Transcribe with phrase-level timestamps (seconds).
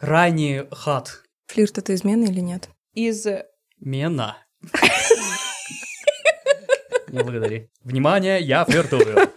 [0.00, 1.22] Крайний хат.
[1.48, 2.70] Флирт это измена или нет?
[2.94, 3.26] Из...
[3.80, 4.38] Мена.
[7.08, 7.68] Не благодари.
[7.84, 9.28] Внимание, я флиртую.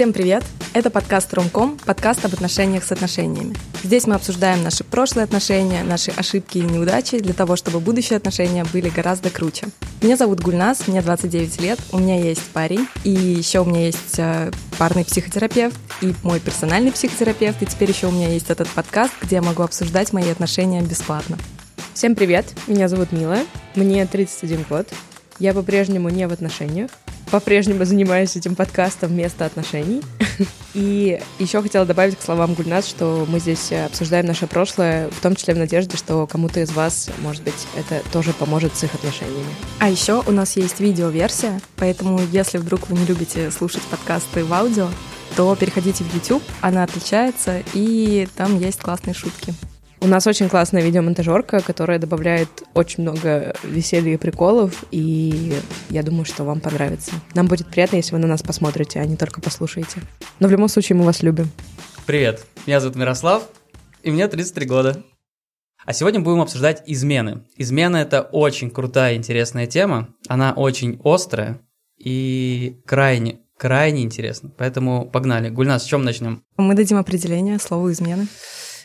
[0.00, 0.42] Всем привет!
[0.72, 3.54] Это подкаст Ромком, подкаст об отношениях с отношениями.
[3.82, 8.64] Здесь мы обсуждаем наши прошлые отношения, наши ошибки и неудачи для того, чтобы будущие отношения
[8.72, 9.66] были гораздо круче.
[10.00, 14.14] Меня зовут Гульнас, мне 29 лет, у меня есть парень, и еще у меня есть
[14.16, 19.12] э, парный психотерапевт и мой персональный психотерапевт, и теперь еще у меня есть этот подкаст,
[19.20, 21.36] где я могу обсуждать мои отношения бесплатно.
[21.92, 23.40] Всем привет, меня зовут Мила,
[23.74, 24.88] мне 31 год,
[25.38, 26.90] я по-прежнему не в отношениях,
[27.30, 30.02] по-прежнему занимаюсь этим подкастом вместо отношений.
[30.74, 35.34] И еще хотела добавить к словам Гульнас, что мы здесь обсуждаем наше прошлое, в том
[35.34, 39.54] числе в надежде, что кому-то из вас, может быть, это тоже поможет с их отношениями.
[39.78, 44.52] А еще у нас есть видеоверсия, поэтому если вдруг вы не любите слушать подкасты в
[44.52, 44.88] аудио,
[45.36, 49.54] то переходите в YouTube, она отличается, и там есть классные шутки.
[50.02, 55.52] У нас очень классная видеомонтажерка, которая добавляет очень много веселья и приколов, и
[55.90, 57.12] я думаю, что вам понравится.
[57.34, 60.00] Нам будет приятно, если вы на нас посмотрите, а не только послушаете.
[60.38, 61.50] Но в любом случае мы вас любим.
[62.06, 63.46] Привет, меня зовут Мирослав,
[64.02, 65.02] и мне 33 года.
[65.84, 67.44] А сегодня будем обсуждать измены.
[67.56, 70.08] Измены– это очень крутая, интересная тема.
[70.28, 71.60] Она очень острая
[71.98, 74.50] и крайне, крайне интересна.
[74.56, 75.50] Поэтому погнали.
[75.50, 76.42] Гульнас, с чем начнем?
[76.56, 78.28] Мы дадим определение слову «измены».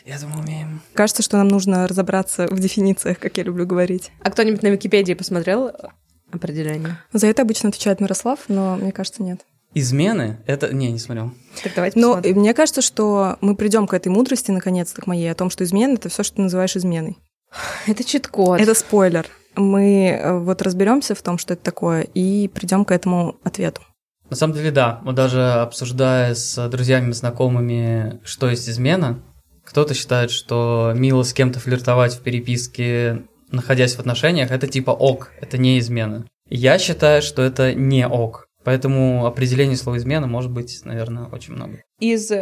[0.06, 0.80] Я думаю, умеем.
[0.94, 4.12] Кажется, что нам нужно разобраться в дефинициях, как я люблю говорить.
[4.22, 5.72] А кто-нибудь на Википедии посмотрел
[6.30, 6.98] определение?
[7.12, 9.44] За это обычно отвечает Мирослав, но мне кажется, нет.
[9.74, 10.38] Измены?
[10.46, 10.72] Это...
[10.72, 11.32] Не, не смотрел.
[11.60, 12.38] Так давайте Но посмотрим.
[12.38, 15.94] мне кажется, что мы придем к этой мудрости, наконец-то, к моей, о том, что измена—
[15.94, 17.18] это все, что ты называешь изменой.
[17.88, 18.60] Это чит-код.
[18.60, 19.26] Это спойлер.
[19.56, 23.82] Мы э, вот разберемся в том, что это такое, и придем к этому ответу.
[24.30, 25.00] На самом деле, да.
[25.02, 29.20] Мы даже обсуждая с друзьями, знакомыми, что есть измена,
[29.66, 35.32] кто-то считает, что мило с кем-то флиртовать в переписке, находясь в отношениях, это типа ок,
[35.40, 36.24] это не измена.
[36.48, 38.46] Я считаю, что это не ок.
[38.64, 41.82] Поэтому определение слова измена может быть, наверное, очень много.
[42.00, 42.32] Из...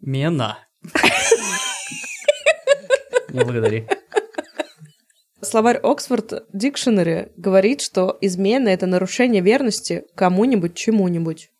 [0.00, 0.58] Мена.
[3.30, 3.86] Не благодари.
[5.40, 11.50] Словарь Оксфорд Dictionary говорит, что измена— это нарушение верности кому-нибудь, чему-нибудь.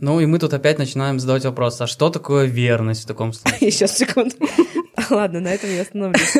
[0.00, 3.70] Ну и мы тут опять начинаем задавать вопрос, а что такое верность в таком случае?
[3.70, 4.34] Сейчас, секунду.
[5.10, 6.36] Ладно, на этом я остановлюсь.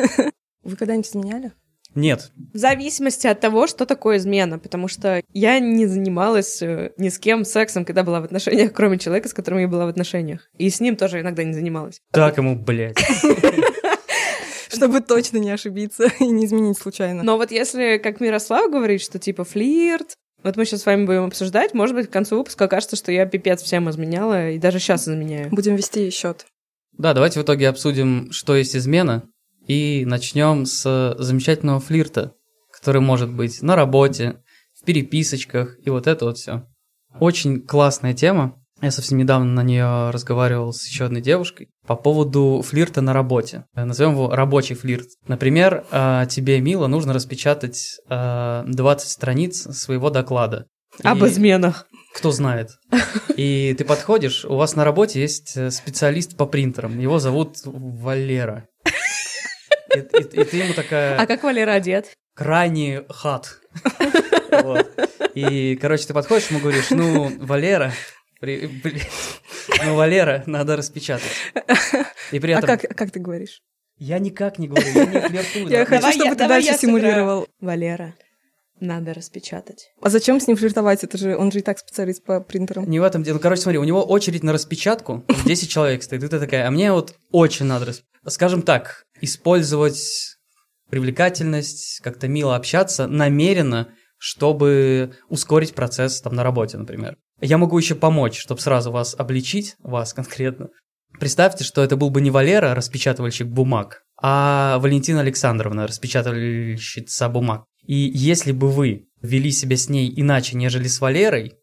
[0.63, 1.51] Вы когда-нибудь изменяли?
[1.95, 2.31] Нет.
[2.53, 7.17] В зависимости от того, что такое измена, потому что я не занималась э, ни с
[7.17, 10.49] кем сексом, когда была в отношениях, кроме человека, с которым я была в отношениях.
[10.57, 12.01] И с ним тоже иногда не занималась.
[12.11, 12.97] Так ему, блядь.
[14.69, 17.23] Чтобы точно не ошибиться и не изменить случайно.
[17.23, 21.25] Но вот если, как Мирослав говорит, что типа флирт, вот мы сейчас с вами будем
[21.25, 25.07] обсуждать, может быть, к концу выпуска окажется, что я пипец всем изменяла, и даже сейчас
[25.07, 25.49] изменяю.
[25.49, 26.45] Будем вести счет.
[26.97, 29.23] Да, давайте в итоге обсудим, что есть измена,
[29.67, 32.35] и начнем с замечательного флирта,
[32.71, 34.43] который может быть на работе,
[34.79, 36.67] в переписочках и вот это вот все.
[37.19, 38.63] Очень классная тема.
[38.85, 43.65] Я совсем недавно на нее разговаривал с еще одной девушкой по поводу флирта на работе.
[43.73, 45.07] Назовем его рабочий флирт.
[45.27, 50.67] Например, э, тебе, Мила, нужно распечатать э, 20 страниц своего доклада.
[51.03, 51.87] Об И- изменах.
[52.13, 52.69] Кто знает.
[53.35, 56.99] И ты подходишь, у вас на работе есть э, специалист по принтерам.
[56.99, 58.67] Его зовут Валера.
[59.95, 62.13] И, и- и ты ему такая А как Валера одет?
[62.35, 63.57] крайний хат.
[64.63, 64.87] Вот.
[65.33, 67.91] И, короче, ты подходишь, ему говоришь, ну, Валера,
[68.39, 68.69] при-
[69.85, 71.31] ну, Валера, надо распечатать.
[72.31, 72.77] И при А этом...
[72.77, 73.61] как, как ты говоришь?
[73.97, 75.67] Я никак не говорю, я не флиртую.
[75.69, 77.47] Я хочу, чтобы ты дальше симулировал.
[77.61, 78.13] Валера,
[78.79, 79.87] надо распечатать.
[80.01, 81.03] А зачем с ним флиртовать?
[81.05, 82.89] Это же он же и так специалист по принтерам.
[82.89, 83.39] Не в этом дело.
[83.39, 86.91] Короче, смотри, у него очередь на распечатку, 10 человек стоит, и ты такая, а мне
[86.91, 90.35] вот очень надо, расп- скажем так, использовать
[90.89, 97.17] привлекательность, как-то мило общаться намеренно, чтобы ускорить процесс там на работе, например.
[97.41, 100.69] Я могу еще помочь, чтобы сразу вас обличить, вас конкретно.
[101.19, 107.65] Представьте, что это был бы не Валера, распечатывальщик бумаг, а Валентина Александровна, распечатывальщица бумаг.
[107.85, 111.53] И если бы вы вели себя с ней иначе, нежели с Валерой,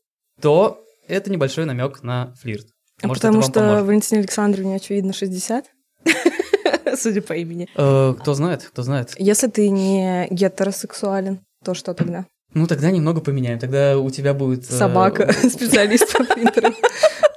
[0.41, 2.67] то это небольшой намек на флирт.
[3.03, 3.87] А Может, потому что поможет.
[3.87, 5.67] Валентине Александровне, очевидно, 60.
[6.97, 7.69] Судя по имени.
[7.75, 9.15] Э, кто знает, кто знает.
[9.19, 12.27] Если ты не гетеросексуален, то что тогда?
[12.55, 13.59] Ну, тогда немного поменяем.
[13.59, 14.63] Тогда у тебя будет...
[14.71, 16.75] э, Собака, специалист по принтерам.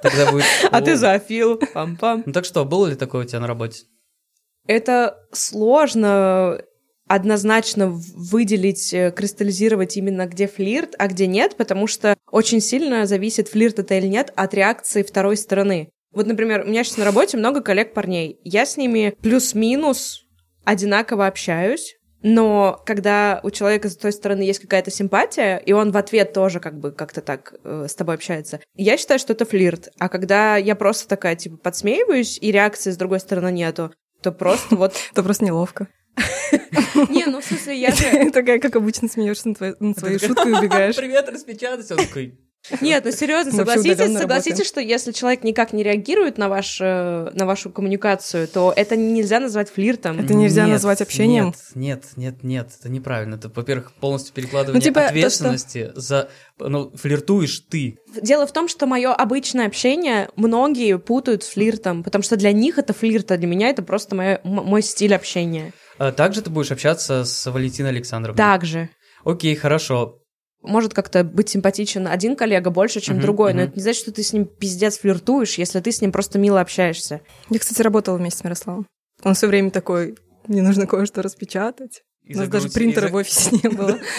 [0.01, 0.45] Тогда будет...
[0.71, 1.59] А ты зоофил.
[1.73, 2.23] Пам-пам.
[2.25, 3.83] Ну так что, было ли такое у тебя на работе?
[4.67, 6.61] Это сложно
[7.07, 13.47] однозначно выделить, э, кристаллизировать именно где флирт, а где нет, потому что очень сильно зависит,
[13.47, 15.89] флирт это или нет, от реакции второй стороны.
[16.13, 18.39] Вот, например, у меня сейчас на работе много коллег парней.
[18.43, 20.25] Я с ними плюс-минус
[20.63, 21.97] одинаково общаюсь,
[22.27, 26.59] но когда у человека с той стороны есть какая-то симпатия, и он в ответ тоже
[26.59, 29.89] как бы как-то так э, с тобой общается, я считаю, что это флирт.
[29.99, 33.93] А когда я просто такая, типа, подсмеиваюсь, и реакции с другой стороны нету,
[34.23, 34.95] то просто вот...
[35.11, 35.87] Это просто неловко.
[37.09, 38.31] Не, ну в смысле, я же...
[38.33, 40.95] Такая, как обычно, смеешься на свою шутку и убегаешь.
[40.95, 41.91] Привет, распечатать.
[41.91, 42.39] Он такой,
[42.81, 47.45] Нет, ну серьезно, согласитесь, согласитесь, что если человек никак не реагирует на, ваш, э, на
[47.45, 50.19] вашу коммуникацию, то это нельзя назвать флиртом.
[50.19, 51.45] Это нельзя Нет, назвать общением?
[51.45, 53.35] Нет, нет, нет, нет, это неправильно.
[53.35, 56.29] Это, во-первых, полностью перекладывание Ну, типа, то, что- ответственности за...
[56.59, 57.97] Ну, флиртуешь ты.
[58.21, 62.77] Дело в том, что мое обычное общение многие путают с флиртом, потому что для них
[62.77, 65.73] это флирт, а для меня это просто моё- м- мой стиль общения.
[65.97, 68.37] А также ты будешь общаться с Валентиной Александровной.
[68.37, 68.89] Также.
[69.23, 70.19] Окей, хорошо.
[70.67, 73.69] Может как-то быть симпатичен один коллега больше, чем Мгм, другой, но мгм.
[73.69, 76.61] это не значит, что ты с ним пиздец флиртуешь, если ты с ним просто мило
[76.61, 77.21] общаешься.
[77.49, 78.87] Я, кстати, работала вместе с Мирославом.
[79.23, 80.15] Он все время такой,
[80.47, 82.01] мне нужно кое-что распечатать.
[82.23, 83.99] И У нас за даже грудь- принтера и за- в офисе не было.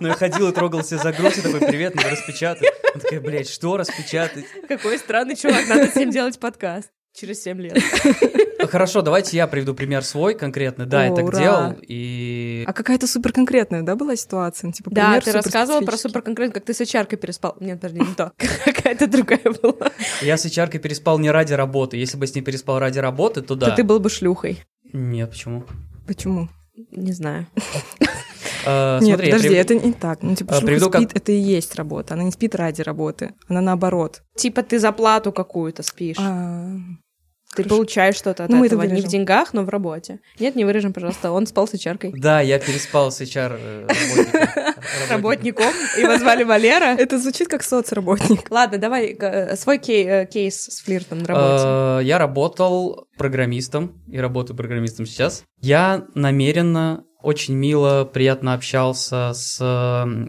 [0.00, 2.68] Ну, я ходил и трогался за грудь, и такой, привет, надо распечатать.
[2.94, 4.44] Он такой, блядь, что распечатать?
[4.68, 6.90] Какой странный чувак, надо с ним делать подкаст.
[7.14, 7.78] Через 7 лет.
[8.66, 10.86] Хорошо, давайте я приведу пример свой конкретный.
[10.86, 11.38] Да, я О, так ура.
[11.38, 12.64] делал, и...
[12.66, 14.68] А какая-то супер конкретная, да, была ситуация?
[14.68, 16.08] Ну, Типа, Да, пример ты рассказывала про суперспецифический.
[16.10, 17.56] супер конкретно, как ты с HR переспал.
[17.60, 18.32] Нет, подожди, не то.
[18.64, 19.90] Какая-то другая была.
[20.22, 21.96] Я с HR переспал не ради работы.
[21.96, 23.70] Если бы с ней переспал ради работы, то да.
[23.70, 24.62] То ты был бы шлюхой.
[24.92, 25.64] Нет, почему?
[26.06, 26.48] Почему?
[26.90, 27.46] Не знаю.
[28.66, 30.22] Э, Нет, смотри, я подожди, прив- это не так.
[30.22, 32.14] Ну, типа, шлюха приведу как- спит, это и есть работа.
[32.14, 33.34] Она не спит ради работы.
[33.48, 34.22] Она наоборот.
[34.36, 36.16] Типа ты за плату какую-то спишь.
[36.18, 36.70] А,
[37.54, 37.76] Ты хорошо.
[37.76, 38.90] получаешь что-то от Ну, мы это этого.
[38.90, 40.20] Не в деньгах, но в работе.
[40.38, 41.30] Нет, не вырежем, пожалуйста.
[41.30, 42.12] Он спал с HR.
[42.16, 44.74] Да, я переспал с HR э, работником.
[45.10, 45.72] Работником.
[45.96, 46.94] Его звали Валера.
[46.98, 48.50] Это звучит как соцработник.
[48.50, 52.06] Ладно, давай э, свой э, кейс с флиртом на работе.
[52.08, 55.44] Я работал программистом и работаю программистом сейчас.
[55.60, 59.56] Я намеренно очень мило, приятно общался с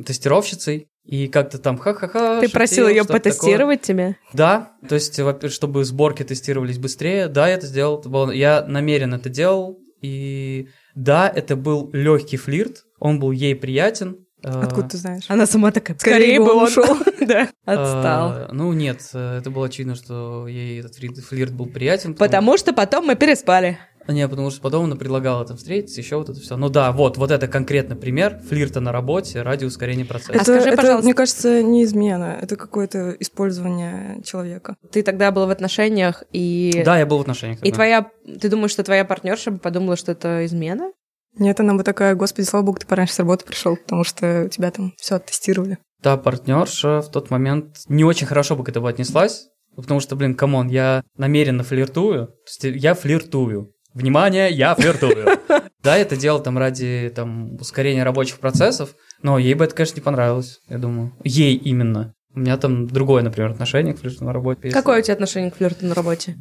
[0.05, 0.87] тестировщицей.
[1.05, 2.39] И как-то там ха-ха-ха.
[2.39, 3.21] Ты шутил, просил ее что-то такое.
[3.31, 4.15] потестировать тебе?
[4.33, 7.99] Да, то есть, во-первых, чтобы сборки тестировались быстрее, да, я это сделал.
[7.99, 13.55] Это было- Я намеренно это делал, и да, это был легкий флирт, он был ей
[13.55, 14.17] приятен.
[14.43, 15.23] Э, Откуда ты знаешь?
[15.27, 16.85] Она сама такая, Скорее бы он ушел.
[17.21, 18.31] Да, отстал.
[18.33, 22.13] э, Ну нет, это было очевидно, что ей этот флирт, флирт был приятен.
[22.15, 23.77] Потому что потом мы переспали.
[24.07, 26.57] Не, потому что потом она предлагала там встретиться, еще вот это все.
[26.57, 30.39] Ну да, вот, вот это конкретный пример флирта на работе ради ускорения процесса.
[30.39, 32.37] А скажи, это, пожалуйста- мне кажется, не измена.
[32.41, 34.75] Это какое-то использование человека.
[34.91, 36.83] Ты тогда был в отношениях, и...
[36.85, 37.59] Да, я был в отношениях.
[37.59, 37.75] И тогда.
[37.75, 38.11] твоя...
[38.39, 40.91] Ты думаешь, что твоя партнерша бы подумала, что это измена?
[41.37, 44.49] Нет, она бы такая, господи, слава богу, ты пораньше с работы пришел, потому что у
[44.49, 45.77] тебя там все оттестировали.
[46.01, 50.35] Та партнерша в тот момент не очень хорошо бы к этому отнеслась, потому что, блин,
[50.35, 53.73] come on, я намеренно флиртую, то есть я флиртую.
[53.95, 55.39] Внимание, я флиртую.
[55.81, 60.01] Да, это делал там ради там ускорения рабочих процессов, но ей бы это, конечно, не
[60.01, 61.15] понравилось, я думаю.
[61.23, 62.13] Ей именно.
[62.33, 64.69] У меня там другое, например, отношение к флирту на работе.
[64.69, 66.35] Какое у тебя отношение к флирту на работе?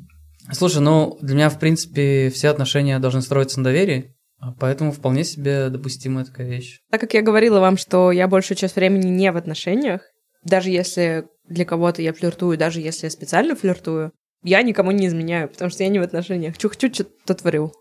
[0.50, 5.22] Слушай, ну, для меня, в принципе, все отношения должны строиться на доверии, а поэтому вполне
[5.22, 6.80] себе допустимая такая вещь.
[6.90, 10.00] Так как я говорила вам, что я большую часть времени не в отношениях,
[10.42, 14.12] даже если для кого-то я флиртую, даже если я специально флиртую,
[14.44, 16.56] я никому не изменяю, потому что я не в отношениях.
[16.56, 17.72] Чух-чуть что-то творю.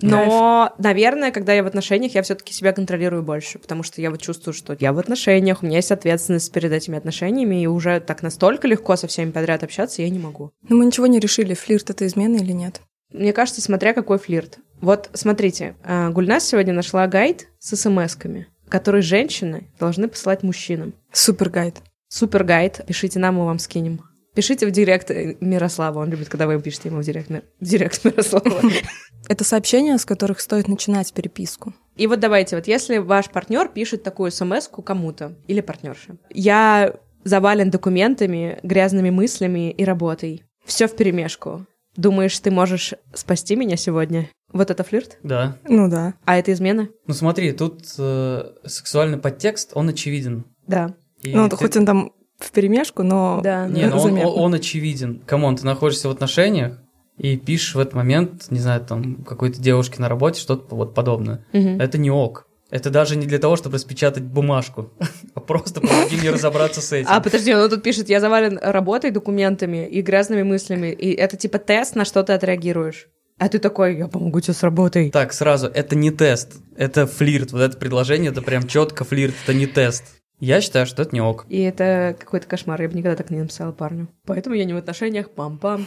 [0.00, 4.20] Но, наверное, когда я в отношениях, я все-таки себя контролирую больше, потому что я вот
[4.20, 8.22] чувствую, что я в отношениях, у меня есть ответственность перед этими отношениями, и уже так
[8.22, 10.50] настолько легко со всеми подряд общаться я не могу.
[10.68, 12.80] Но мы ничего не решили, флирт это измена или нет.
[13.12, 14.58] Мне кажется, смотря какой флирт.
[14.80, 20.94] Вот смотрите, э, Гульнас сегодня нашла гайд с смс-ками, которые женщины должны посылать мужчинам.
[21.12, 21.76] Супер гайд.
[22.08, 24.00] Супер гайд, пишите нам, мы вам скинем.
[24.34, 28.04] Пишите в директ э, Мирослава, он любит, когда вы пишете ему в директ, в директ
[28.04, 28.60] Мирослава.
[29.28, 31.74] Это сообщения, с которых стоит начинать переписку.
[31.96, 37.70] И вот давайте, вот если ваш партнер пишет такую смс кому-то или партнерше, я завален
[37.70, 40.42] документами, грязными мыслями и работой.
[40.64, 41.66] Все в перемешку.
[41.96, 44.28] Думаешь, ты можешь спасти меня сегодня?
[44.52, 45.18] Вот это флирт?
[45.22, 45.58] Да.
[45.68, 46.14] Ну да.
[46.24, 46.88] А это измена?
[47.06, 50.44] Ну смотри, тут э, сексуальный подтекст, он очевиден.
[50.66, 50.94] Да.
[51.22, 52.12] И Ну, ты- хоть он там
[52.44, 53.66] в перемешку, но Да.
[53.66, 55.22] Не, ну он, он- он очевиден.
[55.26, 56.78] Come on, ты находишься в отношениях
[57.18, 61.44] и пишешь в этот момент, не знаю, там, какой-то девушке на работе что-то вот подобное.
[61.52, 61.80] Мгм.
[61.80, 62.46] Это не ок.
[62.70, 64.90] Это даже не для того, чтобы распечатать бумажку,
[65.34, 67.08] а просто помоги мне разобраться с этим.
[67.10, 71.58] А, подожди, он тут пишет, я завален работой, документами и грязными мыслями, и это типа
[71.58, 73.08] тест, на что ты отреагируешь.
[73.38, 75.10] А ты такой, я помогу тебе с работой.
[75.10, 77.52] Так, сразу, это не тест, это флирт.
[77.52, 80.04] Вот это предложение, это прям четко флирт, это не тест.
[80.42, 81.46] Я считаю, что это не ок.
[81.48, 82.82] И это какой-то кошмар.
[82.82, 84.08] Я бы никогда так не написала парню.
[84.26, 85.30] Поэтому я не в отношениях.
[85.36, 85.86] Пам-пам.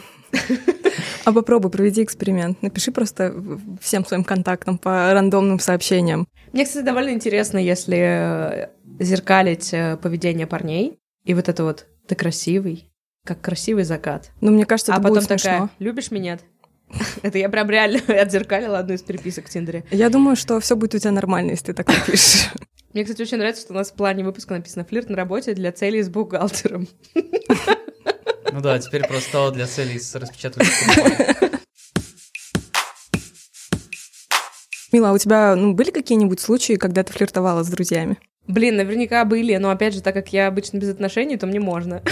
[1.26, 2.62] А попробуй, проведи эксперимент.
[2.62, 3.34] Напиши просто
[3.82, 6.26] всем своим контактам по рандомным сообщениям.
[6.54, 11.00] Мне, кстати, довольно интересно, если э, зеркалить э, поведение парней.
[11.26, 12.90] И вот это вот «ты красивый»,
[13.26, 14.30] как красивый закат.
[14.40, 15.70] Ну, мне кажется, это а потом будет такая смешно.
[15.80, 16.38] «любишь меня?»
[17.22, 19.84] Это я прям реально отзеркалила одну из переписок в Тиндере.
[19.90, 22.48] Я думаю, что все будет у тебя нормально, если ты так напишешь.
[22.96, 25.70] Мне, кстати, очень нравится, что у нас в плане выпуска написано «флирт на работе для
[25.70, 26.88] целей с бухгалтером».
[27.14, 30.72] Ну да, теперь просто стало для целей с распечатывания.
[34.92, 38.16] Мила, а у тебя ну, были какие-нибудь случаи, когда ты флиртовала с друзьями?
[38.46, 42.02] Блин, наверняка были, но опять же, так как я обычно без отношений, то мне можно.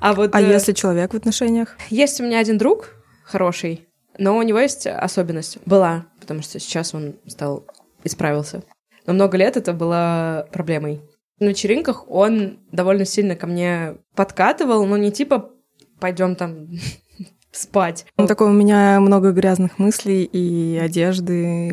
[0.00, 1.76] А вот А э, если человек в отношениях?
[1.88, 3.86] есть у меня один друг хороший,
[4.18, 5.58] но у него есть особенность.
[5.66, 7.64] Была, потому что сейчас он стал
[8.02, 8.64] исправился.
[9.06, 11.00] Но много лет это было проблемой.
[11.38, 15.50] На вечеринках он довольно сильно ко мне подкатывал, но не типа
[15.98, 16.68] пойдем там
[17.52, 18.06] спать.
[18.16, 21.68] Он такой, у меня много грязных мыслей и одежды,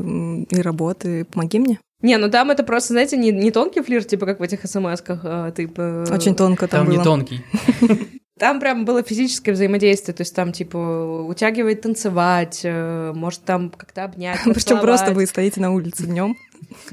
[0.49, 1.25] и работы.
[1.25, 1.79] Помоги мне.
[2.01, 5.19] Не, ну там это просто, знаете, не, не тонкий флирт, типа как в этих смс-ках,
[5.23, 6.05] а, типа...
[6.09, 7.03] Очень тонко там, Там не было.
[7.03, 7.41] тонкий.
[8.39, 14.05] Там прям было физическое взаимодействие, то есть там, типа, утягивает танцевать, э, может там как-то
[14.05, 16.37] обнять, Причем просто вы стоите на улице днем,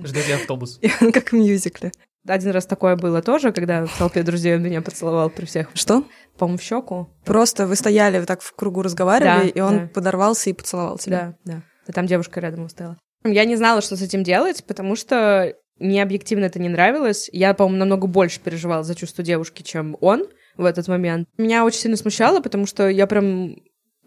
[0.03, 0.81] Ждете автобус.
[1.13, 1.93] как в мюзикле.
[2.27, 6.05] Один раз такое было тоже, когда в толпе друзей он меня поцеловал при всех, Что?
[6.37, 7.09] по-моему, в щеку.
[7.25, 9.87] Просто вы стояли вот так в кругу разговаривали, Да, и он да.
[9.87, 11.37] подорвался и поцеловал тебя.
[11.45, 11.63] Да, да.
[11.87, 12.99] И там девушка рядом стояла.
[13.25, 17.29] Я не знала, что с этим делать, потому что мне объективно это не нравилось.
[17.33, 21.29] Я, по-моему, намного больше переживала за чувство девушки, чем он в этот момент.
[21.37, 23.57] Меня очень сильно смущало, потому что я прям...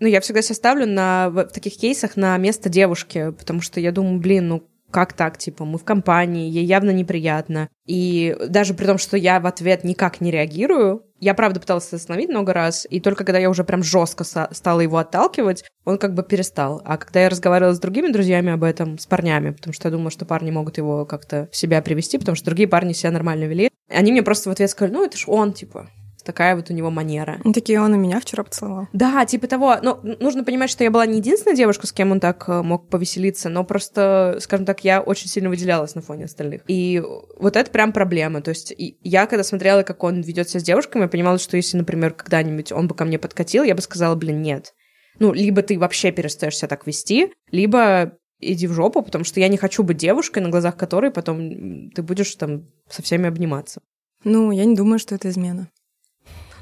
[0.02, 3.92] Ну, я всегда себя ставлю на, в таких кейсах на место девушки, потому что я
[3.92, 7.70] думаю, блин, ну как так, типа, мы в компании, ей явно неприятно.
[7.86, 12.30] И даже при том, что я в ответ никак не реагирую, я, правда, пыталась остановить
[12.30, 16.24] много раз, и только когда я уже прям жестко стала его отталкивать, он как бы
[16.24, 16.82] перестал.
[16.86, 20.12] А когда я разговаривала с другими друзьями об этом, с парнями, потому что я думала,
[20.12, 23.70] что парни могут его как-то в себя привести, потому что другие парни себя нормально вели,
[23.90, 25.90] они мне просто в ответ сказали, ну, это ж он, типа,
[26.30, 27.42] такая вот у него манера.
[27.44, 28.88] Ну, Такие, он и меня вчера поцеловал.
[28.94, 29.78] Да, типа того.
[29.82, 32.88] Но нужно понимать, что я была не единственная девушка, с кем он так э, мог
[32.88, 36.62] повеселиться, но просто, скажем так, я очень сильно выделялась на фоне остальных.
[36.68, 37.02] И
[37.40, 38.42] вот это прям проблема.
[38.42, 41.78] То есть я, когда смотрела, как он ведет себя с девушками, я понимала, что если,
[41.78, 44.76] например, когда-нибудь он бы ко мне подкатил, я бы сказала, блин, нет.
[45.18, 49.48] Ну, либо ты вообще перестаешь себя так вести, либо иди в жопу, потому что я
[49.48, 53.82] не хочу быть девушкой, на глазах которой потом ты будешь там со всеми обниматься.
[54.24, 55.70] Ну, я не думаю, что это измена.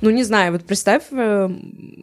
[0.01, 1.50] Ну, не знаю, вот представь, э,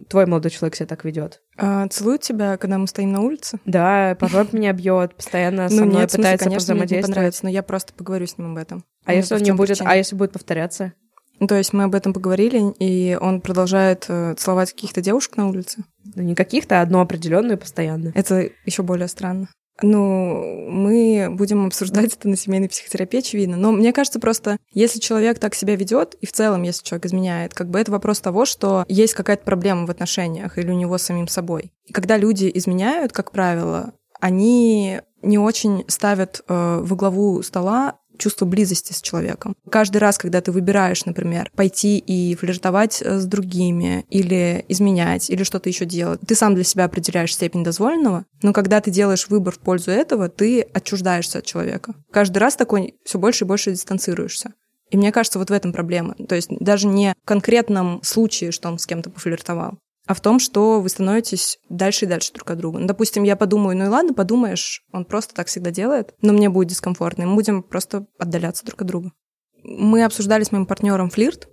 [0.09, 1.41] твой молодой человек себя так ведет.
[1.57, 3.59] А, целует тебя, когда мы стоим на улице?
[3.65, 7.45] Да, по жопе меня бьет, постоянно со ну, мной в смысле, пытается конечно, мне понравится,
[7.45, 8.85] но я просто поговорю с ним об этом.
[9.05, 10.93] А Ну, если он не будет, а если будет повторяться?
[11.41, 15.49] Ну, то есть мы об этом поговорили, и он продолжает э, целовать каких-то девушек на
[15.49, 15.85] улице.
[16.15, 18.13] Ну, не каких-то, а одну определенную постоянно.
[18.15, 19.49] Это еще более странно.
[19.83, 23.57] Ну, мы будем обсуждать это на семейной психотерапии, очевидно.
[23.57, 27.55] Но мне кажется, просто если человек так себя ведет, и в целом, если человек изменяет,
[27.55, 31.03] как бы это вопрос того, что есть какая-то проблема в отношениях или у него с
[31.03, 31.73] самим собой.
[31.87, 38.47] И когда люди изменяют, как правило, они не очень ставят э, во главу стола чувство
[38.47, 39.55] близости с человеком.
[39.71, 45.43] Каждый раз, когда ты выбираешь, например, пойти и флиртовать э, с другими, или изменять, или
[45.43, 49.55] что-то еще делать, ты сам для себя определяешь степень дозволенного, но когда ты делаешь выбор
[49.55, 51.95] в пользу этого, ты отчуждаешься от человека.
[52.11, 54.53] Каждый раз такой все больше и больше дистанцируешься.
[54.91, 56.15] И мне кажется, вот в этом проблема.
[56.29, 60.39] То есть даже не в конкретном случае, что он с кем-то пофлиртовал, а в том,
[60.39, 62.79] что вы становитесь дальше и дальше друг от друга.
[62.79, 66.51] Ну, допустим, я подумаю, ну и ладно, подумаешь, он просто так всегда делает, но мне
[66.51, 69.13] будет дискомфортно, и мы будем просто отдаляться друг от друга.
[69.63, 71.49] Мы обсуждали с моим партнером флирт,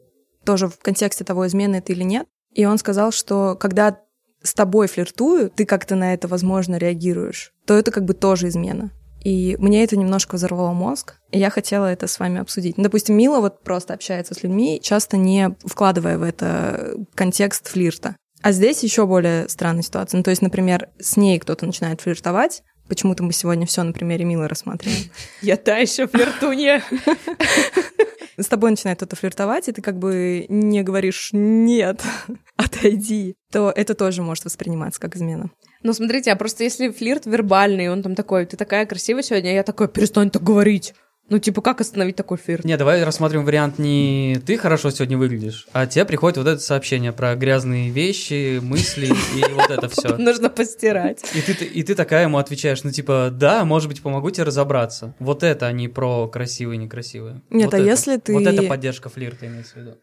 [0.45, 3.99] тоже в контексте того, измены это или нет, и он сказал, что когда
[4.43, 8.91] с тобой флиртуют, ты как-то на это, возможно, реагируешь, то это как бы тоже измена.
[9.23, 12.77] И мне это немножко взорвало мозг, и я хотела это с вами обсудить.
[12.77, 18.15] Ну, Допустим, Мила вот просто общается с людьми, часто не вкладывая в это контекст флирта.
[18.41, 20.17] А здесь еще более странная ситуация.
[20.17, 22.63] Ну, то есть, например, с ней кто-то начинает флиртовать.
[22.87, 25.03] Почему-то мы сегодня все на примере Милы рассматриваем.
[25.41, 26.83] Я та еще флиртунья.
[28.37, 32.01] С тобой начинает кто-то флиртовать, и ты как бы не говоришь «нет,
[32.55, 35.51] отойди», то это тоже может восприниматься как измена.
[35.83, 39.53] Ну, смотрите, а просто если флирт вербальный, он там такой, ты такая красивая сегодня, а
[39.53, 40.93] я такой, перестань так говорить.
[41.29, 42.65] Ну, типа, как остановить такой флирт?
[42.65, 47.13] Не, давай рассмотрим вариант не ты хорошо сегодня выглядишь, а тебе приходит вот это сообщение
[47.13, 50.17] про грязные вещи, мысли и вот это все.
[50.17, 51.23] Нужно постирать.
[51.33, 55.15] И ты, и ты такая ему отвечаешь, ну типа, да, может быть, помогу тебе разобраться.
[55.19, 57.41] Вот это, а не про красивые и некрасивые.
[57.49, 57.85] Нет, вот а это.
[57.87, 59.97] если ты- Вот это поддержка флирта имеется в виду.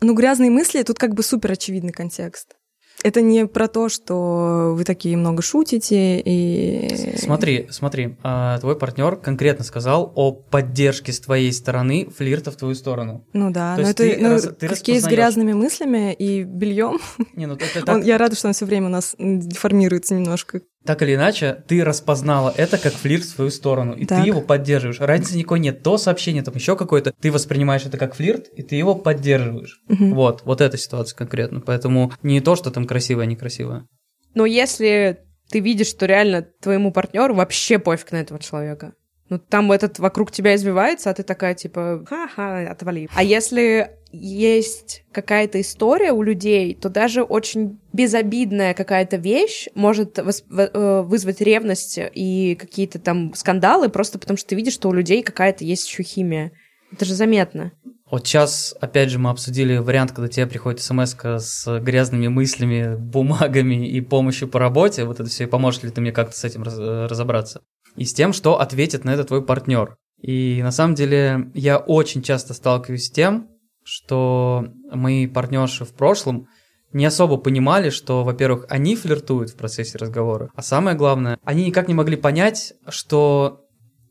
[0.00, 2.55] Ну, грязные мысли, тут как бы супер очевидный контекст.
[3.02, 7.16] Это не про то, что вы такие много шутите и...
[7.18, 12.74] Смотри, смотри, а, твой партнер конкретно сказал о поддержке с твоей стороны флирта в твою
[12.74, 13.24] сторону.
[13.32, 16.98] Ну да, То но это ты ну, рас- ты есть с грязными мыслями и бельем.
[17.34, 20.62] Не, ну это так, Я рада, что он все время у нас деформируется немножко.
[20.86, 24.22] Так или иначе, ты распознала это как флирт в свою сторону, и Так.
[24.22, 25.00] ты его поддерживаешь.
[25.00, 25.82] Разницы никакой нет.
[25.82, 29.80] То сообщение, там еще какое-то, ты воспринимаешь это как флирт, и ты его поддерживаешь.
[29.88, 30.14] Мгм.
[30.14, 31.60] Вот, вот эта ситуация конкретно.
[31.60, 33.86] Поэтому не то, что там красивое, некрасивое.
[34.34, 35.18] Но если
[35.50, 38.92] ты видишь, что реально твоему партнеру вообще пофиг на этого человека,
[39.28, 43.08] ну там этот вокруг тебя извивается, а ты такая типа, ха-ха, отвали.
[43.14, 51.02] А если есть какая-то история у людей, то даже очень безобидная какая-то вещь может э,
[51.02, 55.64] вызвать ревность и какие-то там скандалы, просто потому что ты видишь, что у людей какая-то
[55.64, 56.52] есть еще химия.
[56.92, 57.72] Это же заметно.
[58.08, 63.88] Вот сейчас, опять же, мы обсудили вариант, когда тебе приходит смс с грязными мыслями, бумагами
[63.88, 65.04] и помощью по работе.
[65.04, 67.62] Вот это все, и поможет ли ты мне как-то с этим э, разобраться?
[67.96, 69.96] И с тем, что ответит на это твой партнер.
[70.22, 73.48] И на самом деле я очень часто сталкиваюсь с тем,
[73.86, 76.48] что мои партнерши в прошлом
[76.92, 81.86] не особо понимали, что, во-первых, они флиртуют в процессе разговора, а самое главное, они никак
[81.86, 83.62] не могли понять, что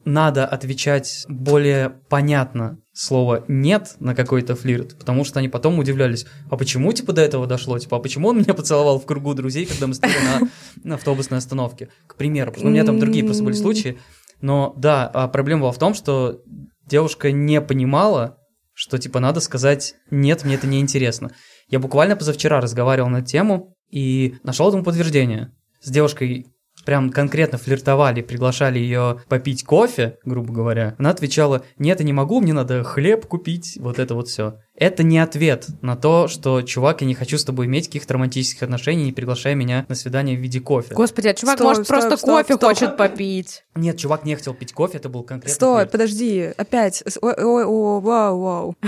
[0.05, 6.55] надо отвечать более понятно слово «нет» на какой-то флирт, потому что они потом удивлялись, а
[6.55, 7.77] почему, типа, до этого дошло?
[7.77, 10.49] Типа, а почему он меня поцеловал в кругу друзей, когда мы стояли на,
[10.83, 11.89] на автобусной остановке?
[12.07, 13.97] К примеру, потому что у меня там другие просто были случаи.
[14.41, 16.41] Но да, а проблема была в том, что
[16.85, 18.37] девушка не понимала,
[18.85, 21.31] что, типа, надо сказать «нет, мне это не интересно».
[21.67, 25.51] Я буквально позавчера разговаривал на тему и нашел этому подтверждение.
[25.81, 26.54] С девушкой
[26.85, 32.39] прям конкретно флиртовали, приглашали ее попить кофе, грубо говоря, она отвечала, нет, я не могу,
[32.39, 34.59] мне надо хлеб купить, вот это вот все.
[34.77, 38.63] Это не ответ на то, что, чувак, я не хочу с тобой иметь каких-то романтических
[38.63, 40.93] отношений, не приглашай меня на свидание в виде кофе.
[40.93, 42.69] Господи, а чувак, Стоп, может, стоп, просто стоп, кофе стоп.
[42.69, 43.63] хочет попить.
[43.75, 45.91] Нет, чувак не хотел пить кофе, это был конкретно Стой, флирт.
[45.91, 47.03] подожди, опять.
[47.21, 48.75] Ой, ой, ой, вау, вау.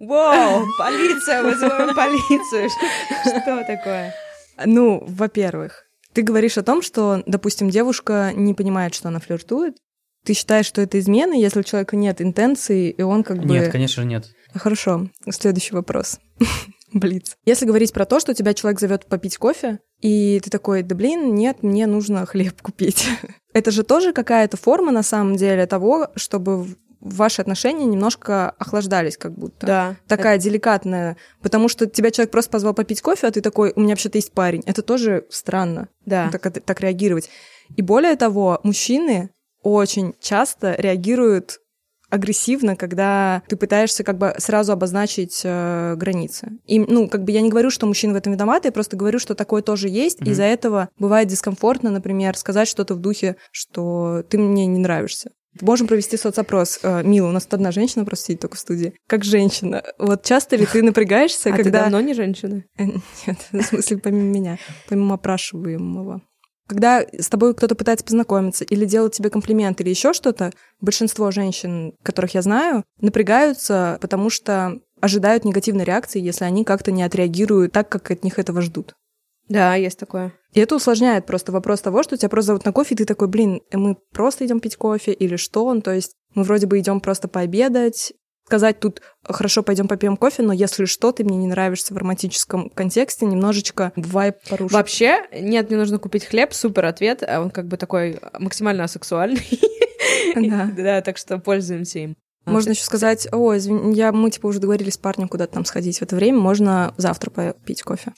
[0.00, 2.68] Вау, полиция, вызываем полицию.
[3.22, 4.14] Что такое?
[4.64, 5.87] Ну, во-первых,
[6.18, 9.76] ты говоришь о том, что, допустим, девушка не понимает, что она флиртует.
[10.24, 13.54] Ты считаешь, что это измена, если у человека нет интенции, и он как бы...
[13.54, 14.28] Нет, конечно же нет.
[14.52, 16.18] Хорошо, следующий вопрос.
[16.92, 17.36] Блиц.
[17.44, 21.36] Если говорить про то, что тебя человек зовет попить кофе, и ты такой, да блин,
[21.36, 23.06] нет, мне нужно хлеб купить.
[23.52, 26.66] Это же тоже какая-то форма, на самом деле, того, чтобы
[27.00, 29.66] ваши отношения немножко охлаждались как будто.
[29.66, 29.96] Да.
[30.08, 33.90] Такая деликатная, потому что тебя человек просто позвал попить кофе, а ты такой, у меня
[33.90, 34.62] вообще-то есть парень.
[34.66, 36.28] Это тоже странно, Да.
[36.32, 37.30] так, это- так реагировать.
[37.76, 39.30] И более того, мужчины
[39.62, 41.60] очень часто реагируют
[42.10, 46.52] агрессивно, когда ты пытаешься как бы сразу обозначить э, границы.
[46.64, 49.18] И, ну, как бы я не говорю, что мужчины в этом виноваты, я просто говорю,
[49.18, 50.30] что такое тоже есть, Мгм.
[50.30, 55.32] из-за этого бывает дискомфортно, например, сказать что-то в духе, что ты мне не нравишься.
[55.60, 56.80] Можем провести соцопрос.
[56.82, 58.94] Э, Мила, у нас тут одна женщина просто сидит только в студии.
[59.06, 61.82] Как женщина, вот часто ли ты напрягаешься, А ты когда...
[61.82, 62.64] давно не женщина?
[62.78, 66.22] Э, Нет, в смысле, помимо меня, помимо опрашиваемого.
[66.68, 71.94] Когда с тобой кто-то пытается познакомиться или делать тебе комплимент или еще что-то, большинство женщин,
[72.02, 77.88] которых я знаю, напрягаются, потому что ожидают негативной реакции, если они как-то не отреагируют так,
[77.88, 78.94] как от них этого ждут.
[79.48, 80.32] Да, есть такое.
[80.52, 83.28] И это усложняет просто вопрос того, что тебя просто зовут на кофе, и ты такой,
[83.28, 86.78] блин, э, мы просто идем пить кофе или что он, то есть мы вроде бы
[86.78, 88.12] идем просто пообедать,
[88.48, 92.70] сказать тут хорошо, пойдем попьем кофе, но если что, ты мне не нравишься в романтическом
[92.70, 94.72] контексте, немножечко вайб порушить.
[94.72, 99.46] Вообще, нет, мне нужно купить хлеб, супер ответ, а он как бы такой максимально асексуальный.
[100.34, 100.70] Да.
[100.76, 102.16] Да, так что пользуемся им.
[102.46, 105.98] Можно еще сказать, о, извини, я, мы типа уже договорились с парнем куда-то там сходить
[105.98, 108.12] в это время, можно завтра попить кофе.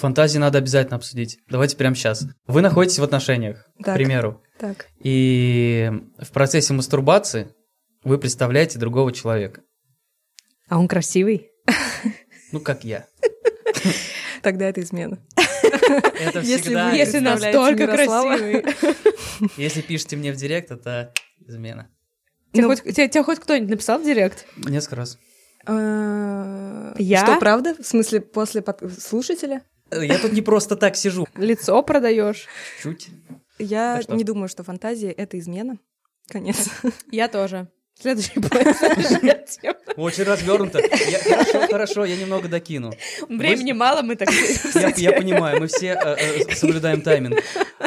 [0.00, 1.38] Фантазии надо обязательно обсудить.
[1.48, 2.24] Давайте прямо сейчас.
[2.46, 3.94] Вы находитесь в отношениях, к Так.
[3.94, 4.86] примеру, Так.
[5.02, 7.54] и в процессе мастурбации
[8.02, 9.62] вы представляете другого человека.
[10.68, 11.48] А он красивый?
[12.52, 13.06] Ну, как я.
[14.42, 15.18] Тогда это измена.
[16.18, 16.90] Это Если всегда...
[16.92, 18.64] Если настолько красивый.
[19.56, 21.12] Если пишете мне в директ, это
[21.46, 21.88] измена.
[22.52, 22.68] Тебе Ну.
[23.24, 24.46] хоть- кто-нибудь написал в директ?
[24.56, 25.18] Несколько раз.
[25.66, 27.24] Э, Я?
[27.24, 27.74] Что, правда?
[27.80, 29.62] В смысле, после под- слушателя?
[29.92, 31.26] Я тут не просто так сижу.
[31.36, 32.46] Лицо продаешь?
[32.82, 33.08] Чуть.
[33.58, 35.78] Я не думаю, что фантазия— это измена.
[36.28, 36.68] Конец.
[37.10, 37.68] Я тоже.
[38.00, 39.60] Следующий поезд.
[39.96, 40.78] Очень развернуто.
[40.78, 42.92] Я- Хорошо, хорошо, я немного докину.
[43.28, 44.30] Времени мало, мы так...
[44.74, 46.16] Я, я понимаю, мы все э,
[46.48, 47.38] э, соблюдаем тайминг.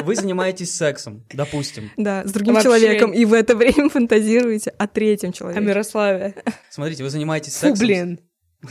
[0.02, 1.90] Вы занимаетесь сексом, допустим.
[1.96, 2.68] Да, с другим Вообще.
[2.68, 5.60] человеком, и в это время фантазируете о третьем О человеке.
[5.64, 6.34] Мирославе.
[6.70, 7.86] Смотрите, вы занимаетесь Фу, сексом.
[7.86, 8.20] блин.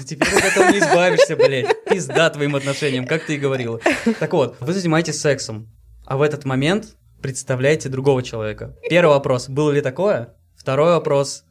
[0.06, 1.76] Теперь от этого не избавишься, блядь.
[1.94, 3.80] Пизда твоим отношениям, как ты и говорила.
[4.20, 5.70] Так вот, вы занимаетесь сексом,
[6.06, 8.76] а в этот момент представляете другого человека.
[8.90, 10.36] Первый вопрос, было ли такое?
[10.56, 11.46] Второй вопрос,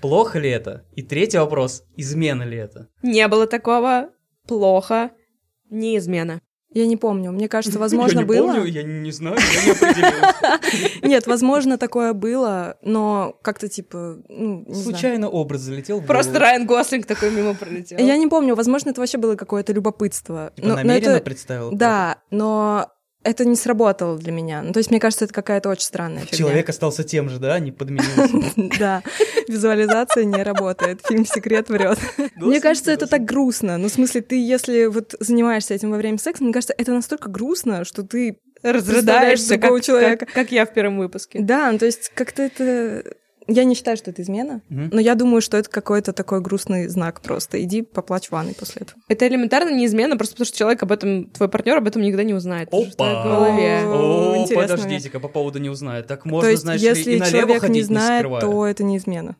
[0.00, 0.84] плохо ли это?
[0.94, 2.88] И третий вопрос, измена ли это?
[3.02, 4.10] Не было такого.
[4.46, 5.10] Плохо.
[5.70, 6.40] Не измена.
[6.72, 7.32] Я не помню.
[7.32, 8.46] Мне кажется, возможно, я не было.
[8.52, 11.00] помню, я не знаю, я не определился.
[11.06, 14.82] Нет, возможно, такое было, но как-то типа, ну, не знаю.
[14.84, 16.44] Случайно образ залетел в Просто голову.
[16.44, 17.98] Райан Гослинг такой мимо пролетел.
[17.98, 20.52] Я не помню, возможно, это вообще было какое-то любопытство.
[20.54, 21.70] Типа Но- но намеренно это- представил?
[21.72, 22.88] Да, но
[23.22, 24.62] это не сработало для меня.
[24.62, 26.38] Ну, то есть, мне кажется, это какая-то очень странная фигня.
[26.38, 28.30] Человек остался тем же, да, не подменился.
[28.78, 29.02] Да,
[29.48, 31.00] визуализация не работает.
[31.06, 31.98] Фильм «Секрет» врет.
[32.36, 33.76] Мне кажется, это так грустно.
[33.76, 37.28] Ну, в смысле, ты, если вот занимаешься этим во время секса, мне кажется, это настолько
[37.28, 38.38] грустно, что ты...
[38.62, 40.26] Разрыдаешься, как, человека.
[40.26, 41.40] как, как я в первом выпуске.
[41.40, 43.16] Да, ну, то есть как-то это...
[43.52, 44.90] Я не считаю, что это измена, Мгм.
[44.92, 47.60] но я думаю, что это какой-то такой грустный знак просто.
[47.62, 49.00] Иди поплачь в ванной после этого.
[49.08, 52.22] Это элементарно не измена, просто потому что человек об этом, твой партнер об этом никогда
[52.22, 52.68] не узнает.
[52.72, 53.22] Опа!
[53.22, 53.82] в голове.
[53.84, 56.06] О, подождите-ка, по поводу не узнает.
[56.06, 58.40] Так можно, то есть, знаешь если ли, и налево человек ходить, не знает, скрывая.
[58.40, 59.36] то это не измена.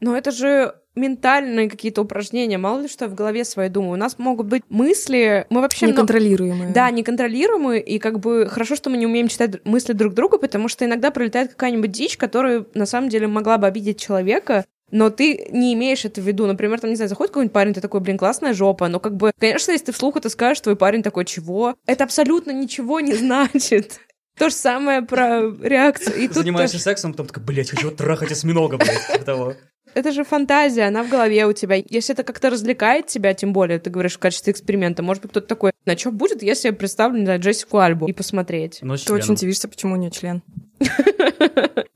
[0.00, 2.58] Но это же ментальные какие-то упражнения.
[2.58, 3.92] Мало ли что я в голове своей думаю.
[3.92, 5.46] У нас могут быть мысли...
[5.50, 5.86] Мы вообще...
[5.86, 6.70] много- Неконтролируемые.
[6.72, 10.68] Да, неконтролируемые, и как бы хорошо, что мы не умеем читать мысли друг друга, потому
[10.68, 15.48] что иногда пролетает какая-нибудь дичь, которая на самом деле могла бы обидеть человека, но ты
[15.50, 16.46] не имеешь это в виду.
[16.46, 19.32] Например, там, не знаю, заходит какой-нибудь парень, ты такой, блин, классная жопа, но как бы,
[19.38, 21.74] конечно, если ты вслух это скажешь, твой парень такой, чего?
[21.86, 24.00] Это абсолютно ничего не значит.
[24.38, 26.16] То же самое про реакцию.
[26.16, 29.54] И тут Занимаешься тоже- сексом, потом такой, блядь, хочу трахать осьминога, блядь, типа того.
[29.98, 31.74] Это же фантазия, она в голове у тебя.
[31.74, 35.48] Если это как-то развлекает тебя, тем более, ты говоришь в качестве эксперимента, может быть, кто-то
[35.48, 38.78] такой, на что будет, если я представлю, не знаю, Джессику Альбу и посмотреть?
[38.82, 40.42] Но с Ты очень удивишься, почему у нее член.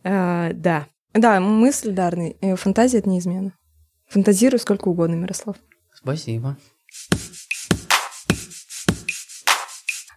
[0.04, 0.88] А, Да.
[1.14, 2.36] Да, мысль дарный.
[2.40, 3.52] Э, Фантазия— это не измена.
[4.08, 5.54] Фантазируй сколько угодно, Мирослав.
[5.94, 6.56] Спасибо.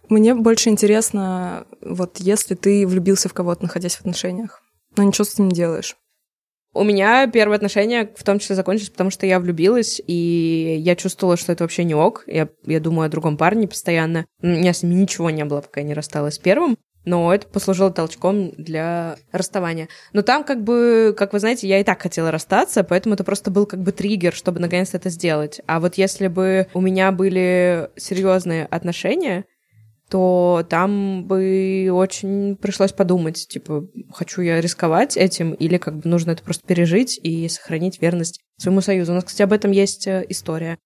[0.08, 4.60] Мне больше интересно, вот если ты влюбился в кого-то, находясь в отношениях,
[4.96, 5.96] но ничего с этим не делаешь.
[6.76, 11.36] У меня первые отношения в том числе закончились, потому что я влюбилась, и я чувствовала,
[11.36, 12.24] что это вообще не ок.
[12.26, 14.26] Я, я думаю о другом парне постоянно.
[14.42, 16.76] У меня с ним ничего не было, пока я не рассталась с первым.
[17.06, 19.88] Но это послужило толчком для расставания.
[20.12, 23.50] Но там, как бы, как вы знаете, я и так хотела расстаться, поэтому это просто
[23.50, 25.60] был как бы триггер, чтобы наконец-то это сделать.
[25.66, 29.44] А вот если бы у меня были серьезные отношения,
[30.08, 36.32] то там бы очень пришлось подумать, типа, хочу я рисковать этим, или как бы нужно
[36.32, 39.12] это просто пережить и сохранить верность своему союзу.
[39.12, 40.78] У нас, кстати, об этом есть э, история.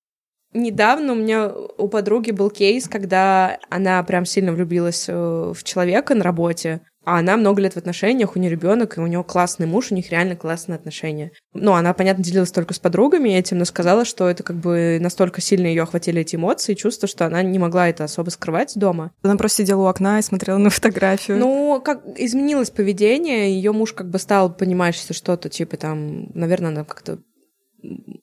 [0.53, 5.13] Недавно у меня у подруги был кейс, когда она прям сильно влюбилась э,
[5.55, 9.07] в человека на работе, а она много лет в отношениях, у нее ребенок, и у
[9.07, 11.33] нее классный муж, у них реально классные отношения.
[11.55, 15.41] Ну, она, понятно, делилась только с подругами этим, но сказала, что это как бы настолько
[15.41, 19.13] сильно ее охватили эти эмоции, чувства, что она не могла это особо скрывать дома.
[19.23, 21.39] Она просто сидела у окна и смотрела на фотографию.
[21.39, 26.71] Ну, как изменилось поведение, ее муж как бы стал понимать, что что-то типа там, наверное,
[26.71, 27.19] она как-то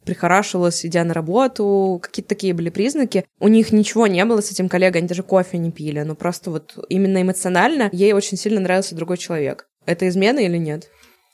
[0.06, 3.26] прихорашивалась, идя на работу, какие-то такие были признаки.
[3.40, 6.52] У них ничего не было с этим коллегой, они даже кофе не пили, но просто
[6.52, 9.68] вот именно эмоционально ей очень сильно нравился другой человек.
[9.86, 10.90] Это измена или нет?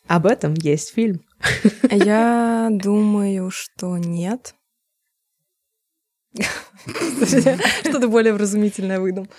[0.07, 1.21] Об этом есть фильм.
[1.91, 4.55] Я думаю, что нет.
[7.83, 9.29] Что-то более вразумительное выдам.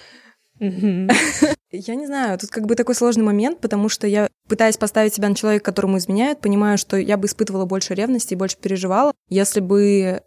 [0.60, 5.28] Я не знаю, тут как бы такой сложный момент, потому что я, пытаясь поставить себя
[5.28, 9.60] на человека, которому изменяют, понимаю, что я бы испытывала больше ревности и больше переживала, если
[9.60, 10.22] бы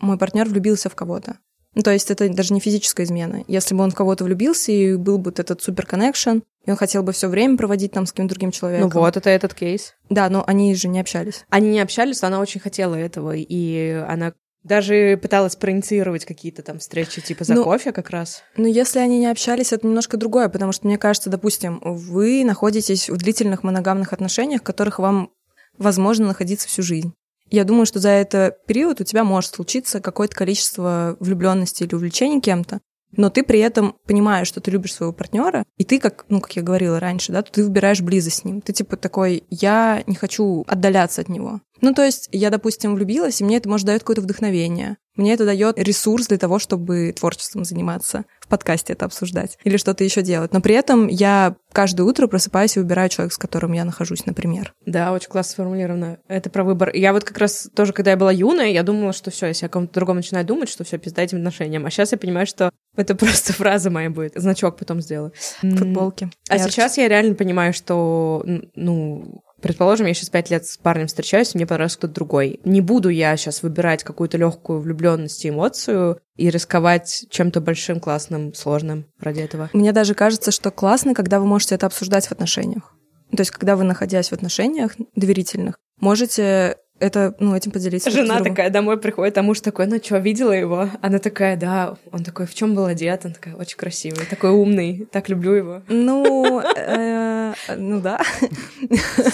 [0.00, 1.38] мой партнер влюбился в кого-то.
[1.74, 3.42] Ну, то есть это даже не физическая измена.
[3.48, 6.76] Если бы он в кого-то влюбился, и был бы вот этот супер коннекшн, и он
[6.76, 8.90] хотел бы все время проводить там с каким-то другим Ну человеком.
[8.90, 9.94] вот, это этот кейс.
[10.08, 11.44] Да, но они же не общались.
[11.50, 16.78] Они не общались, но она очень хотела этого, и она даже пыталась проинициировать какие-то там
[16.78, 18.42] встречи типа за Ну, кофе как раз.
[18.56, 23.08] Но если они не общались, это немножко другое, потому что, мне кажется, допустим, вы находитесь
[23.08, 25.30] в длительных моногамных отношениях, в которых вам
[25.78, 27.12] возможно находиться всю жизнь.
[27.50, 32.40] Я думаю, что за этот период у тебя может случиться какое-то количество влюбленности или увлечений
[32.40, 32.80] кем-то,
[33.16, 36.56] но ты при этом понимаешь, что ты любишь своего партнера, и ты, как, ну, как
[36.56, 38.60] я говорила раньше, да, ты выбираешь близость с ним.
[38.60, 41.60] Ты типа такой, я не хочу отдаляться от него.
[41.80, 44.96] Ну, то есть я, допустим, влюбилась, и мне это, может, дает какое-то вдохновение.
[45.16, 50.04] Мне это дает ресурс для того, чтобы творчеством заниматься, в подкасте это обсуждать или что-то
[50.04, 50.52] еще делать.
[50.52, 54.74] Но при этом я каждое утро просыпаюсь и выбираю человека, с которым я нахожусь, например.
[54.84, 56.18] Да, очень классно сформулировано.
[56.28, 56.90] Это про выбор.
[56.94, 59.68] Я вот как раз тоже, когда я была юная, я думала, что все, если я
[59.68, 61.86] о ком-то другом начинаю думать, что все, пизда этим отношениям.
[61.86, 64.34] А сейчас я понимаю, что это просто фраза моя будет.
[64.34, 65.32] Значок потом сделаю.
[65.60, 66.28] Футболки.
[66.50, 71.54] А сейчас я реально понимаю, что, ну, Предположим, я сейчас пять лет с парнем встречаюсь,
[71.54, 72.60] и мне понравился кто-то другой.
[72.64, 78.52] Не буду я сейчас выбирать какую-то легкую влюбленность и эмоцию и рисковать чем-то большим, классным,
[78.52, 79.70] сложным ради этого.
[79.72, 82.94] Мне даже кажется, что классно, когда вы можете это обсуждать в отношениях.
[83.30, 88.10] То есть, когда вы, находясь в отношениях доверительных, можете это, ну, этим поделиться.
[88.10, 90.88] Жена такая домой приходит, а муж такой, ну что, видела его?
[91.02, 91.96] Она такая, да.
[92.12, 93.24] Он такой, в чем был одет?
[93.24, 95.82] Он такой, очень красивый, такой умный, так люблю его.
[95.88, 98.20] Ну, э, ну да.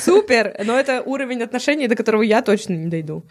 [0.00, 0.56] Супер!
[0.64, 3.24] Но это уровень отношений, до которого я точно не дойду.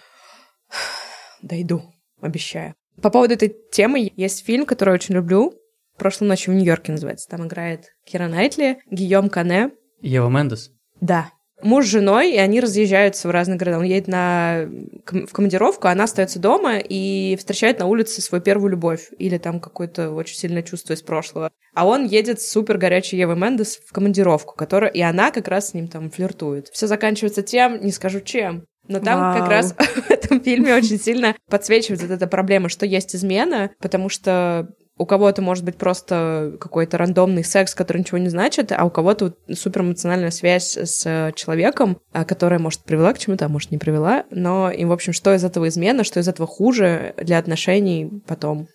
[1.41, 1.83] Дойду,
[2.21, 2.75] обещаю.
[3.01, 5.53] По поводу этой темы есть фильм, который я очень люблю.
[5.97, 7.27] «Прошлой ночью в Нью-Йорке» называется.
[7.27, 9.71] Там играет Кира Найтли, Гийом Кане.
[10.01, 10.71] Ева Мендес?
[11.01, 13.79] Да, муж с женой, и они разъезжаются в разные города.
[13.79, 14.69] Он едет на,
[15.05, 20.11] в командировку, она остается дома и встречает на улице свою первую любовь или там какое-то
[20.11, 21.51] очень сильное чувство из прошлого.
[21.73, 25.69] А он едет с супер горячей Евой Мендес в командировку, которая, и она как раз
[25.69, 26.67] с ним там флиртует.
[26.69, 29.39] Все заканчивается тем, не скажу чем, но там Вау.
[29.39, 34.09] как раз в этом фильме очень сильно подсвечивается вот эта проблема, что есть измена, потому
[34.09, 34.69] что
[34.99, 39.33] у кого-то может быть просто какой-то рандомный секс, который ничего не значит, а у кого-то
[39.53, 44.25] супер эмоциональная связь с человеком, а, которая, может, привела к чему-то, а может, не привела.
[44.29, 48.67] Но, и, в общем, что из этого измена, что из этого хуже для отношений потом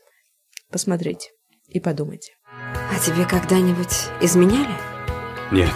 [0.72, 1.28] посмотрите
[1.68, 2.32] и подумайте.
[2.74, 4.74] А тебе когда-нибудь изменяли?
[5.52, 5.72] Нет.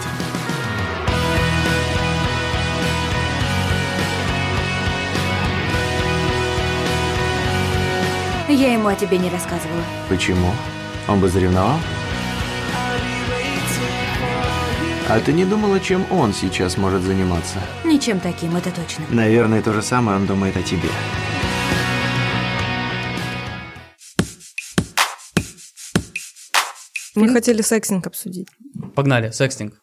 [8.59, 9.81] Я ему о тебе не рассказывала.
[10.09, 10.49] Почему?
[11.07, 11.79] Он бы заревновал?
[15.07, 17.57] А ты не думала, чем он сейчас может заниматься?
[17.85, 19.05] Ничем таким, это точно.
[19.11, 20.89] Наверное, то же самое он думает о тебе.
[27.15, 28.49] Мы хотели секстинг обсудить.
[28.93, 29.75] Погнали, секстинг.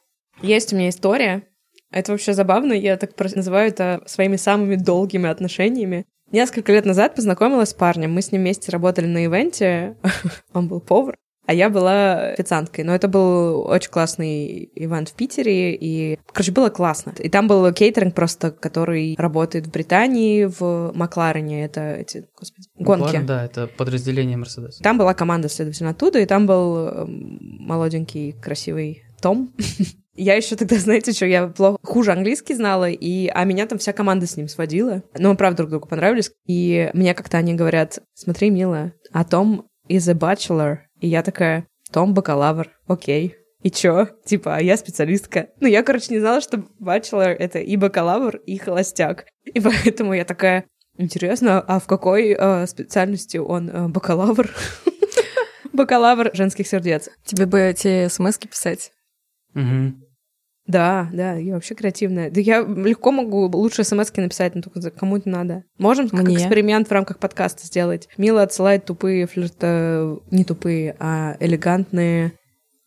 [0.42, 1.48] Есть у меня история.
[1.90, 6.04] Это вообще забавно, я так называю это своими самыми долгими отношениями.
[6.37, 8.12] Несколько лет назад познакомилась с парнем.
[8.12, 9.96] Мы с ним вместе работали на ивенте.
[10.53, 12.85] Он был повар, а я была официанткой.
[12.85, 17.14] Но это был очень классный ивент в Питере, и, короче, было классно.
[17.20, 21.64] И там был кейтеринг просто, который работает в Британии, в Макларене.
[21.64, 23.05] Это эти, господи, гонки.
[23.05, 24.77] Макларен, да, это подразделение Мерседес.
[24.77, 29.55] Там была команда, следовательно, оттуда, и там был молоденький, красивый Том.
[30.16, 33.92] Я еще тогда, знаете, что я плохо, хуже английский знала, и, а меня там вся
[33.92, 35.02] команда с ним сводила.
[35.18, 36.31] Но мы, правда, друг другу понравились.
[36.46, 40.79] И мне как-то они говорят, смотри, милая, а Том is a bachelor.
[41.00, 43.37] И я такая, Том бакалавр, окей.
[43.62, 44.09] И чё?
[44.24, 45.48] Типа, а я специалистка.
[45.61, 49.26] Ну, я, короче, не знала, что бachelor— это и бакалавр, и холостяк.
[49.44, 50.66] И поэтому я такая,
[50.98, 54.50] интересно, а в какой э, специальности он э, бакалавр?
[55.72, 57.11] Бакалавр женских сердец.
[57.24, 58.92] Тебе бы эти смс писать.
[59.55, 60.06] Угу.
[60.66, 62.31] Да, да, я вообще креативная.
[62.31, 65.64] Да я легко могу лучше смс написать, но только кому это надо.
[65.79, 66.37] Можем как Мне?
[66.37, 68.09] эксперимент в рамках подкаста сделать.
[68.16, 72.33] Мила отсылает тупые флирты, не тупые, а элегантные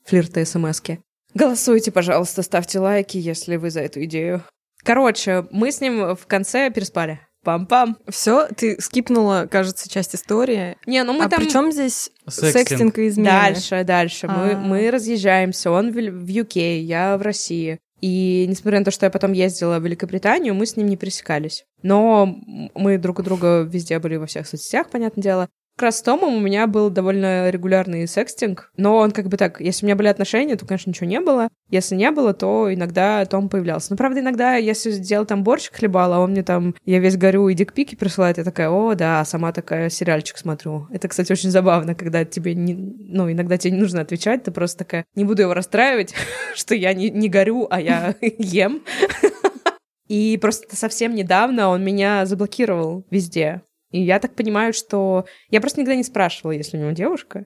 [0.06, 1.00] флирты смс -ки.
[1.34, 4.44] Голосуйте, пожалуйста, ставьте лайки, если вы за эту идею.
[4.84, 7.20] Короче, мы с ним в конце переспали.
[7.45, 7.95] Пам-пам.
[8.10, 10.78] Все, ты скипнула, кажется, часть истории.
[10.86, 11.39] Не, ну мы а там...
[11.39, 13.30] при чем здесь секстинг, секстинг и измены?
[13.30, 14.28] Дальше, дальше.
[14.28, 14.58] Мы, а.
[14.58, 15.71] мы разъезжаемся.
[15.71, 17.80] Он в, в UK, я в России.
[18.02, 21.65] И несмотря на то, что я потом ездила в Великобританию, мы с ним не пересекались.
[21.82, 22.38] Но
[22.73, 25.49] мы друг у друга везде были во всех соцсетях, понятное дело.
[25.82, 29.88] С Томом у меня был довольно регулярный секстинг, но он как бы так, если у
[29.88, 31.50] меня были отношения, то, конечно, ничего не было.
[31.70, 33.92] Если не было, то иногда Том появлялся.
[33.92, 37.48] Но, правда, иногда, если сделал там борщик хлебал, а он мне там, я весь горю
[37.48, 40.88] и дикпики присылает, я такая, о, да, сама такая сериальчик смотрю.
[40.92, 44.80] Это, кстати, очень забавно, когда тебе не, ну, иногда тебе не нужно отвечать, ты просто
[44.80, 46.13] такая, не буду его расстраивать,
[46.56, 48.82] что я не, не горю, а я ем.
[50.08, 53.62] И просто совсем недавно он меня заблокировал везде.
[53.91, 55.25] И я так понимаю, что...
[55.49, 57.45] Я просто никогда не спрашивала, если у него девушка.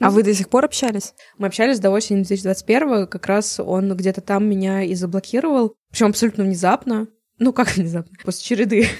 [0.00, 1.14] А вы до сих пор общались?
[1.38, 5.76] Мы общались до осени 2021 как раз он где-то там меня и заблокировал.
[5.90, 7.06] Причем абсолютно внезапно.
[7.38, 8.16] Ну, как внезапно?
[8.24, 8.88] После череды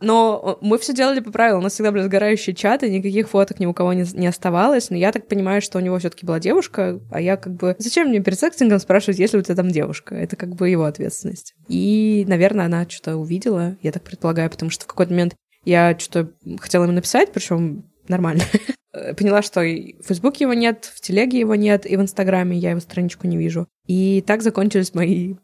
[0.00, 1.60] Но мы все делали по правилам.
[1.60, 4.90] У нас всегда были сгорающие чаты, никаких фоток ни у кого не, не оставалось.
[4.90, 7.74] Но я так понимаю, что у него все-таки была девушка, а я как бы...
[7.78, 10.14] Зачем мне перед секстингом спрашивать, есть ли у тебя там девушка?
[10.14, 11.54] Это как бы его ответственность.
[11.68, 15.34] И, наверное, она что-то увидела, я так предполагаю, потому что в какой-то момент
[15.66, 18.44] я что-то хотела ему написать, причем нормально.
[19.18, 22.80] Поняла, что в Фейсбуке его нет, в Телеге его нет, и в Инстаграме я его
[22.80, 23.68] страничку не вижу.
[23.86, 25.34] И так закончились мои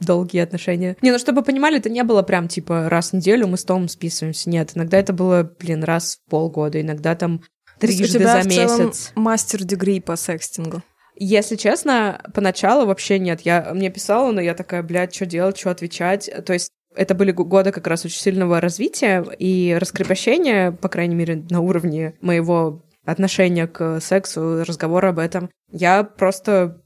[0.00, 0.96] долгие отношения.
[1.02, 3.64] Не, ну чтобы вы понимали, это не было прям типа раз в неделю мы с
[3.64, 4.50] Томом списываемся.
[4.50, 7.42] Нет, иногда это было, блин, раз в полгода, иногда там
[7.78, 9.12] трижды за месяц.
[9.14, 10.82] мастер-дегри по секстингу.
[11.20, 13.40] Если честно, поначалу вообще нет.
[13.40, 16.30] Я мне писала, но я такая, блядь, что делать, что отвечать.
[16.46, 21.44] То есть это были годы как раз очень сильного развития и раскрепощения, по крайней мере,
[21.50, 25.50] на уровне моего отношения к сексу, разговора об этом.
[25.70, 26.82] Я просто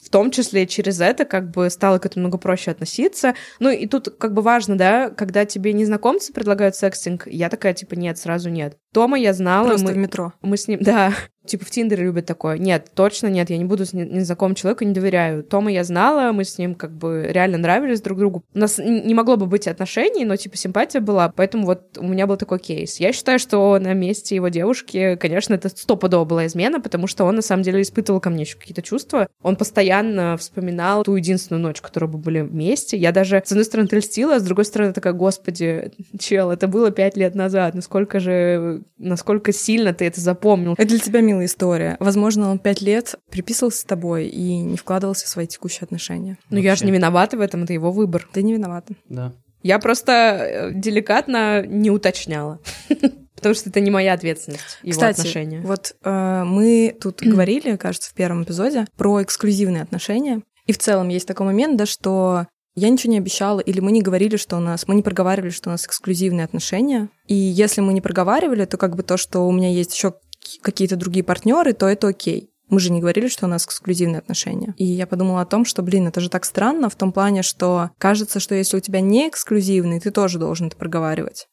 [0.00, 3.34] в том числе через это как бы стало к этому много проще относиться.
[3.58, 7.94] Ну и тут как бы важно, да, когда тебе незнакомцы предлагают секстинг, я такая типа
[7.94, 8.76] нет, сразу нет.
[8.92, 9.68] Тома я знала.
[9.68, 10.32] Просто мы, в метро.
[10.42, 11.12] Мы с ним, да,
[11.48, 12.58] типа в Тиндере любят такое.
[12.58, 15.42] Нет, точно нет, я не буду с незнакомым человеком, не доверяю.
[15.42, 18.44] Тома я знала, мы с ним как бы реально нравились друг другу.
[18.54, 22.26] У нас не могло бы быть отношений, но типа симпатия была, поэтому вот у меня
[22.26, 23.00] был такой кейс.
[23.00, 27.36] Я считаю, что на месте его девушки, конечно, это стопудово была измена, потому что он
[27.36, 29.28] на самом деле испытывал ко мне еще какие-то чувства.
[29.42, 32.96] Он постоянно вспоминал ту единственную ночь, которую мы были вместе.
[32.96, 36.90] Я даже, с одной стороны, трельстила, а с другой стороны, такая, господи, чел, это было
[36.90, 40.74] пять лет назад, насколько же, насколько сильно ты это запомнил.
[40.74, 41.96] Это для тебя, милая история.
[42.00, 46.38] Возможно, он пять лет приписывался с тобой и не вкладывался в свои текущие отношения.
[46.50, 48.28] Ну, я же не виновата в этом, это его выбор.
[48.32, 48.94] Ты не виновата.
[49.08, 49.32] Да.
[49.62, 52.60] Я просто э, деликатно не уточняла.
[53.34, 55.60] Потому что это не моя ответственность, его Кстати, отношения.
[55.60, 60.42] вот э, мы тут говорили, кажется, в первом эпизоде про эксклюзивные отношения.
[60.66, 62.46] И в целом есть такой момент, да, что
[62.78, 65.70] я ничего не обещала, или мы не говорили, что у нас, мы не проговаривали, что
[65.70, 67.08] у нас эксклюзивные отношения.
[67.26, 70.14] И если мы не проговаривали, то как бы то, что у меня есть еще
[70.62, 72.50] какие-то другие партнеры, то это окей.
[72.70, 74.74] Мы же не говорили, что у нас эксклюзивные отношения.
[74.76, 77.90] И я подумала о том, что, блин, это же так странно в том плане, что
[77.98, 81.46] кажется, что если у тебя не эксклюзивный, ты тоже должен это проговаривать.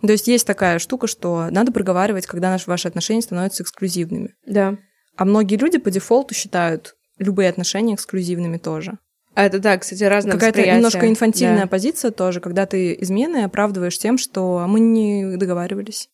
[0.00, 4.34] То есть есть такая штука, что надо проговаривать, когда наши ваши отношения становятся эксклюзивными.
[4.46, 4.76] Да.
[5.16, 8.98] А многие люди по дефолту считают любые отношения эксклюзивными тоже.
[9.34, 10.74] А это, да, кстати, разное Какая-то восприятие.
[10.76, 11.66] немножко инфантильная Да.
[11.66, 16.08] позиция тоже, когда ты измены оправдываешь тем, что «А мы не договаривались,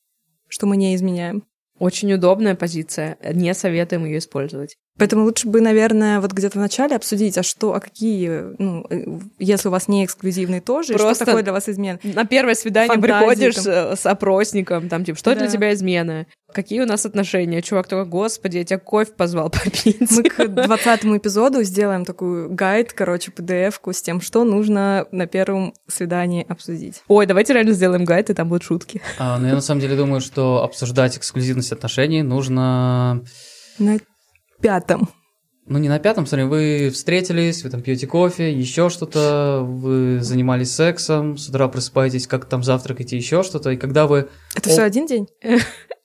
[0.48, 1.44] что мы не изменяем.
[1.78, 3.16] Очень удобная позиция.
[3.32, 4.76] Не советуем ее использовать.
[5.00, 9.04] Поэтому лучше бы, наверное, вот где-то в начале обсудить, а что, а какие, ну, э,
[9.38, 11.98] если у вас не эксклюзивный тоже, и Просто что такое для вас измен?
[12.04, 13.96] На первое свидание Фантазии приходишь там.
[13.96, 15.50] с, с опросником, там, типа, что для Да.
[15.50, 16.26] тебя измена?
[16.52, 17.62] Какие у нас отношения?
[17.62, 19.96] Чувак такой, господи, я тебя кофе позвал попить.
[20.10, 25.72] Мы к 20 эпизоду сделаем такую гайд, короче, PDF-ку с тем, что нужно на первом
[25.88, 27.02] свидании обсудить.
[27.08, 29.00] Ой, давайте реально сделаем гайд, и там будут шутки.
[29.18, 33.22] А, но я на самом деле думаю, что обсуждать эксклюзивность отношений нужно...
[33.78, 33.98] На
[34.60, 35.08] пятом.
[35.66, 40.74] Ну, не на пятом, смотри, вы встретились, вы там пьете кофе, еще что-то, вы занимались
[40.74, 44.72] сексом, с утра просыпаетесь, как там завтракаете, еще что-то, и когда вы Это О.
[44.72, 45.28] все один день?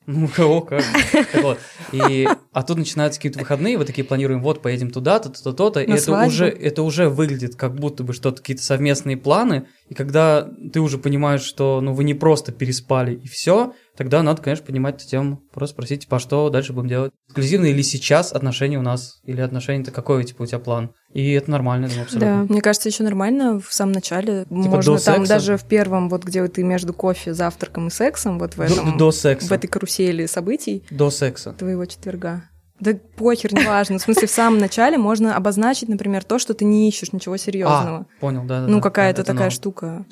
[0.08, 0.84] Ну, кого как.
[1.42, 1.60] Вот.
[1.92, 5.88] И, а тут начинаются какие-то выходные, вы такие планируем, вот, поедем туда-то, то-то, то-то, и
[5.88, 6.28] На это свадьбу.
[6.28, 10.98] уже, это уже выглядит как будто бы что-то, какие-то совместные планы, и когда ты уже
[10.98, 15.42] понимаешь, что, ну, вы не просто переспали и все, тогда надо, конечно, поднимать эту тему,
[15.54, 17.12] просто спросить, типа, а что дальше будем делать?
[17.28, 20.92] Эксклюзивные или сейчас отношения у нас, или отношения-то какой, типа, у тебя план?
[21.16, 22.46] И это нормально, думаю, абсолютно.
[22.50, 24.46] Мне кажется, еще нормально в самом начале.
[24.50, 25.28] Можно до там секса?
[25.34, 28.98] даже в первом, вот где ты между кофе, завтраком и сексом, вот в До, этом,
[28.98, 29.48] до секса.
[29.48, 31.54] в этой карусели событий До секса.
[31.54, 32.44] твоего четверга.
[32.82, 33.98] Да похер, неважно.
[33.98, 38.00] В смысле, в самом начале можно обозначить, например, то, что ты не ищешь ничего серьезного.
[38.00, 38.68] А, понял, да, да.
[38.68, 39.52] ну, да, какая-то это такая норм.
[39.52, 40.06] штука.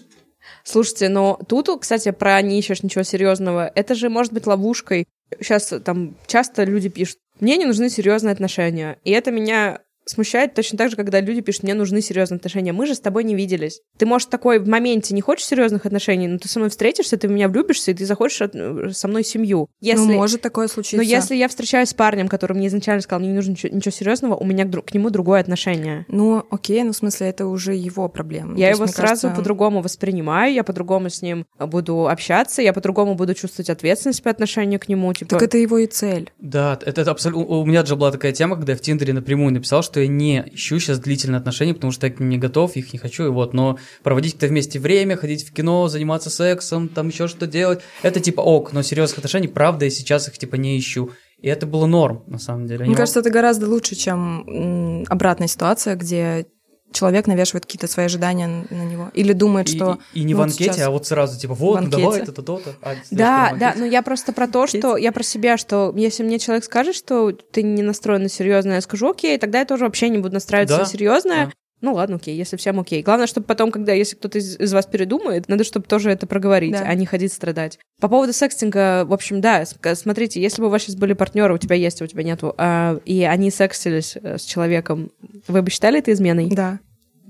[0.64, 3.70] Слушайте, но тут, кстати, про не ищешь ничего серьезного.
[3.76, 5.06] Это же может быть ловушкой.
[5.42, 8.98] Сейчас там часто люди пишут, мне не нужны серьезные отношения.
[9.04, 12.74] И это меня смущает точно так же, когда люди пишут, мне нужны серьезные отношения.
[12.74, 13.82] Мы же с тобой не виделись.
[13.98, 17.28] Ты, может, такой в моменте не хочешь серьезных отношений, но ты со мной встретишься, ты
[17.28, 19.68] в меня влюбишься, и ты захочешь от- со мной семью.
[19.80, 20.04] Если...
[20.04, 20.98] Ну, может такое случиться.
[20.98, 23.92] Но если я встречаюсь с парнем, который мне изначально сказал, мне не нужно ничего, ничего
[23.92, 26.06] серьезного, у меня к, к нему другое отношение.
[26.08, 28.58] Ну, окей, ну, в смысле, это уже его проблема.
[28.58, 32.62] Я То есть, его мне сразу кажется, по-другому воспринимаю, я по-другому с ним буду общаться,
[32.62, 35.14] я по-другому буду чувствовать ответственность по отношению к нему.
[35.14, 36.32] Типа, Так это его и цель.
[36.40, 37.44] Да, это, это абсолютно...
[37.46, 40.44] У меня же была такая тема, когда я в Тиндере напрямую написал, что я не
[40.54, 43.30] ищу сейчас длительные отношения, потому что я к ним не готов, их не хочу, и
[43.30, 47.82] вот, но проводить как-то вместе время, ходить в кино, заниматься сексом, там еще что делать,
[48.02, 51.12] это типа ок, но серьезных отношений, правда, я сейчас их типа не ищу.
[51.40, 52.86] И это было норм, на самом деле.
[52.86, 56.48] Мне кажется, это гораздо лучше, чем обратная ситуация, где
[56.94, 59.12] человек навешивает какие-то свои ожидания на него.
[59.14, 60.00] Или думает, И, что...
[60.14, 61.90] и- и не ну, в вот анкете, сейчас а вот сразу, типа, вот, в ну
[61.90, 62.76] давай, это то-то.
[62.82, 66.24] А, Да, в да, но я просто про то, что я про себя, что если
[66.24, 69.86] мне человек скажет, что ты не настроен на серьезное, я скажу, окей, тогда я тоже
[69.86, 71.46] вообще не буду настраиваться Да, на серьезное.
[71.48, 71.52] да.
[71.84, 73.04] Ну ладно, окей, если всем окей.
[73.04, 76.72] Главное, чтобы потом, когда, если кто-то из, из вас передумает, надо, чтобы тоже это проговорить,
[76.72, 76.84] Да.
[76.88, 77.78] а не ходить страдать.
[78.00, 81.58] По поводу секстинга, в общем, да, смотрите, если бы у вас сейчас были партнеры, у
[81.58, 85.12] тебя есть, а у тебя нету, а, и они секстились э, с человеком,
[85.50, 86.48] вы бы считали это изменой?
[86.50, 86.80] Да.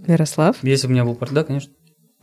[0.06, 0.58] Ярослав?
[0.62, 1.74] Если бы у меня был партнер, да, конечно.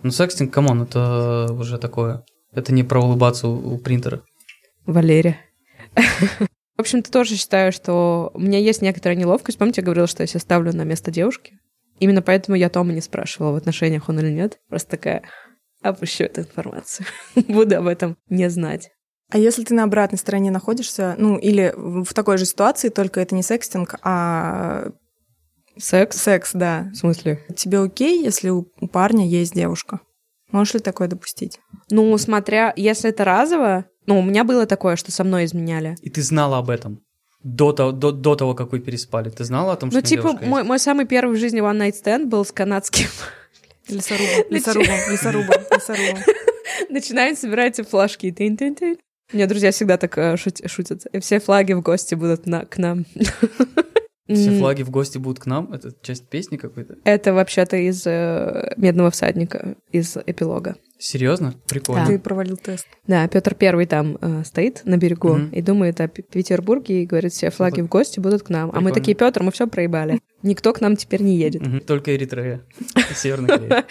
[0.05, 2.23] Ну, секстинг, come on, это уже такое.
[2.53, 4.23] Это не про улыбаться у, у принтера.
[4.87, 5.37] Валерия.
[6.77, 9.59] В общем, ты тоже считаю, что у меня есть некоторая неловкость.
[9.59, 11.59] Помните, я говорила, что я себя ставлю на место девушки?
[12.01, 14.59] Именно поэтому я Тома не спрашивала, в отношениях он или нет.
[14.69, 15.23] Просто такая,
[15.83, 17.07] опущу эту информацию.
[17.49, 18.91] Буду об этом не знать.
[19.31, 23.35] А если ты на обратной стороне находишься, ну, или в такой же ситуации, только это
[23.37, 24.91] не секстинг, а
[25.77, 26.17] Секс?
[26.17, 26.91] секс, да.
[26.93, 27.41] В смысле?
[27.57, 30.01] Тебе окей, если у у парня есть девушка?
[30.51, 31.61] Можешь ли такое допустить?
[31.91, 35.95] Ну, смотря, если это разово, ну, у меня было такое, что со мной изменяли.
[36.03, 37.01] И ты знала об этом.
[37.43, 39.31] До того, до, до того, как вы переспали.
[39.31, 40.51] Ты знала о том, что Ну, у меня типа, девушка есть?
[40.51, 43.07] мой, мой самый первый в жизни one night stand был с канадским.
[43.89, 46.23] Лесорубом, лесорубом, лесорубом, лесорубом.
[46.91, 48.35] Начинаем собирать флажки.
[49.33, 51.07] У меня друзья всегда так э, шут- шутят.
[51.13, 53.05] И все флаги в гости будут на, к нам.
[54.35, 55.73] Все флаги в гости будут к нам.
[55.73, 56.97] Это часть песни какой-то.
[57.05, 60.77] Это вообще-то из э, «Медного всадника», из эпилога.
[60.99, 61.55] Серьезно?
[61.67, 62.07] Прикольно.
[62.07, 62.87] Ты провалил тест.
[63.07, 65.49] Да, Петр Первый там э, стоит на берегу Мгм.
[65.51, 68.65] и думает о П- Петербурге и говорит, все флаги в гости будут к нам.
[68.65, 68.95] А мы Прикольно.
[68.95, 70.21] такие, Петр, мы все проебали.
[70.43, 71.63] Никто к нам теперь не едет.
[71.67, 71.81] Мгм.
[71.81, 72.61] Только Эритрея.
[73.11, 73.85] и Северная Корея.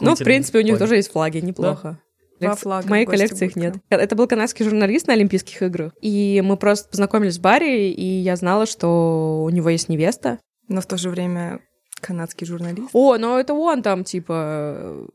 [0.00, 1.98] Ну, в принципе, у них тоже есть флаги, неплохо.
[2.46, 3.76] Два флага В моей коллекции их нет.
[3.88, 5.92] Это был канадский журналист на Олимпийских играх.
[6.00, 10.38] И мы просто познакомились в баре, и я знала, что у него есть невеста.
[10.68, 11.60] Но в то же время
[12.00, 12.90] канадский журналист.
[12.92, 15.06] О, но это он там, типа,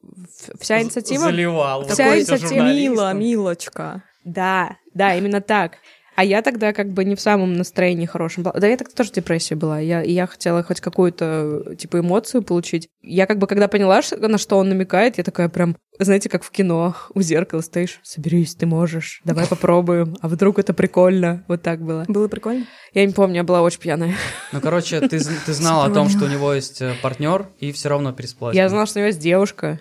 [0.59, 1.25] вся инициатива...
[1.25, 1.87] Заливал.
[1.87, 2.63] Вся инициатива-.
[2.63, 4.03] Мила, Милочка.
[4.23, 5.77] Да, да, именно так.
[6.19, 8.53] А я тогда как бы не в самом настроении хорошем была.
[8.59, 9.79] Да, я тогда тоже в депрессии была.
[9.79, 12.89] Я, и я хотела хоть какую-то, типа, эмоцию получить.
[13.03, 16.41] Я как бы, когда поняла, что- на что он намекает, я такая прям, знаете, как
[16.43, 21.43] в кино, у зеркала стоишь, соберись, ты можешь, давай попробуем, а вдруг это прикольно.
[21.47, 22.03] Вот так было.
[22.07, 22.65] Было прикольно?
[22.95, 24.15] Я не помню, я была очень пьяная.
[24.51, 28.11] Ну, короче, ты, ты знала о том, что у него есть партнер, и все равно
[28.11, 28.53] переспала.
[28.53, 29.79] Я знала, что у него есть девушка.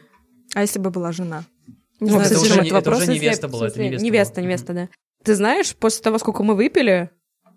[0.54, 1.44] А если бы была жена?
[1.98, 4.44] Не Ну, знаю, это уже это уже невеста была, это невеста Невеста, была.
[4.44, 4.88] невеста, да.
[5.26, 7.10] Ты знаешь, после того, сколько мы выпили,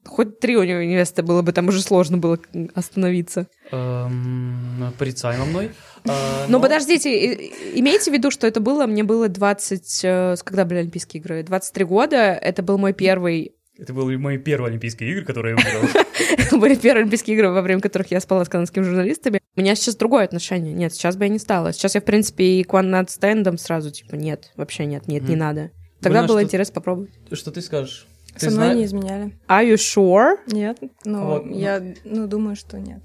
[0.04, 2.40] хоть три у него невесты было бы, там уже сложно было
[2.74, 3.46] остановиться.
[3.72, 5.70] Эм, порицаемо мной.
[6.08, 7.36] А, Но но- подождите,
[7.76, 10.02] имейте в виду, что это было, мне было 20...
[10.04, 11.44] э, Когда были Олимпийские игры?
[11.44, 13.54] 23 года, это был мой первый...
[13.78, 16.60] Это были мои первые Олимпийские игры, которые я выиграл.
[16.60, 19.40] были первые Олимпийские игры, во время которых я спала с канадскими журналистами.
[19.56, 20.74] У меня сейчас другое отношение.
[20.74, 21.72] Нет, сейчас бы я не стала.
[21.72, 25.30] Сейчас я, в принципе, и к one night стендам сразу, типа, нет, вообще нет, нет,
[25.30, 25.70] не надо.
[26.02, 27.12] Тогда было что- интересно попробовать.
[27.32, 28.08] Что ты скажешь?
[28.34, 29.40] Ты Со мной зна- не изменяли.
[29.48, 30.36] Are you sure?
[30.48, 33.02] Нет, ну, Вот, я ну, думаю, что нет.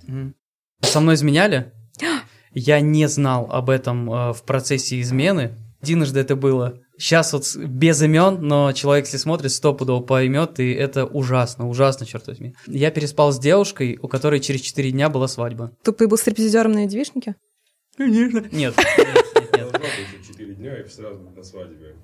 [0.83, 1.73] Со мной изменяли?
[2.57, 5.57] Я не знал об этом э, в процессе измены.
[5.83, 6.79] Единожды это было.
[6.97, 12.29] Сейчас вот без имен, но человек, если смотрит, стопудово поймет, и это ужасно, ужасно, черт
[12.29, 12.55] возьми.
[12.69, 15.73] Я переспал с девушкой, у которой через 4 дня была свадьба.
[15.83, 17.35] Тут ты был стриптизером на девишнике?
[17.97, 18.45] Конечно.
[18.53, 18.75] Нет.
[20.35, 21.95] Должно быть 4 дня и сразу на свадьбе.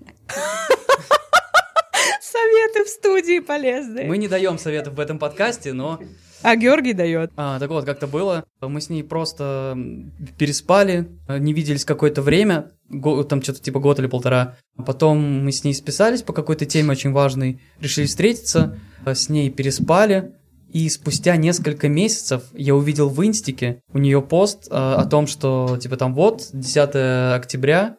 [2.20, 4.07] Советы в студии полезные.
[4.07, 6.01] Мы не даем советов в этом подкасте, но
[6.43, 7.33] А Георгий дает.
[7.37, 8.45] А, так вот, как-то было.
[8.61, 9.76] Мы с ней просто
[10.39, 12.70] переспали, не виделись какое-то время,
[13.28, 14.57] там что-то типа год или полтора.
[14.76, 20.35] Потом мы с ней списались по какой-то теме очень важной, решили встретиться, с ней переспали.
[20.72, 25.76] И спустя несколько месяцев я увидел в инстике у нее пост э, о том, что
[25.81, 27.97] типа там вот 10 октября,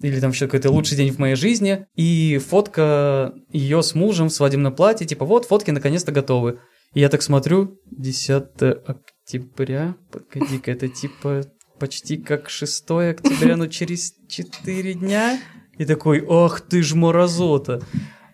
[0.00, 4.32] или там еще какой-то лучший день в моей жизни, и фотка ее с мужем в
[4.32, 6.60] свадебном платье, типа вот фотки наконец-то готовы.
[6.94, 8.42] И я так смотрю, 10
[8.86, 11.42] октября, погоди-ка, это типа
[11.78, 15.38] почти как 6 октября, но через 4 дня.
[15.76, 17.80] И такой, ах ты ж морозота.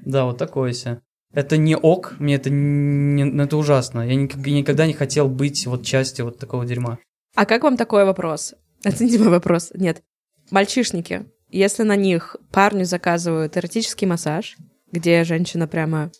[0.04, 1.00] Да, вот такое себе.
[1.32, 4.06] Это не ок, мне это не, ну, это ужасно.
[4.08, 6.98] Я ник- никогда не хотел быть вот частью вот такого дерьма.
[7.34, 8.54] А как вам такой вопрос?
[8.84, 9.72] Оцените мой вопрос.
[9.74, 10.02] Нет.
[10.50, 11.26] Мальчишники,
[11.58, 14.56] если на них парню заказывают эротический массаж,
[14.90, 16.10] где женщина прямо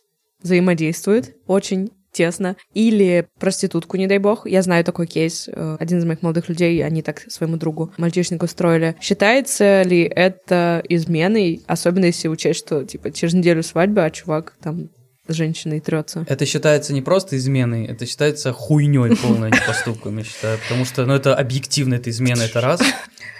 [0.42, 4.46] взаимодействует очень тесно, или проститутку, не дай бог.
[4.46, 5.48] Я знаю такой кейс.
[5.48, 8.94] Э, Один из моих молодых людей, они так своему другу мальчишнику устроили.
[9.00, 14.90] Считается ли это изменой, особенно если учесть, что, типа, через неделю свадьба, а чувак там
[15.26, 16.24] с женщиной трется.
[16.28, 20.58] Это считается не просто изменой, это считается хуйней полной, а поступком, я считаю.
[20.58, 22.80] Потому что, ну, это объективно, это измена, это раз.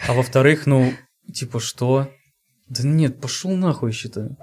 [0.07, 0.93] А во-вторых, ну,
[1.33, 2.09] типа, что?
[2.69, 4.37] Да нет, пошел нахуй, я считаю.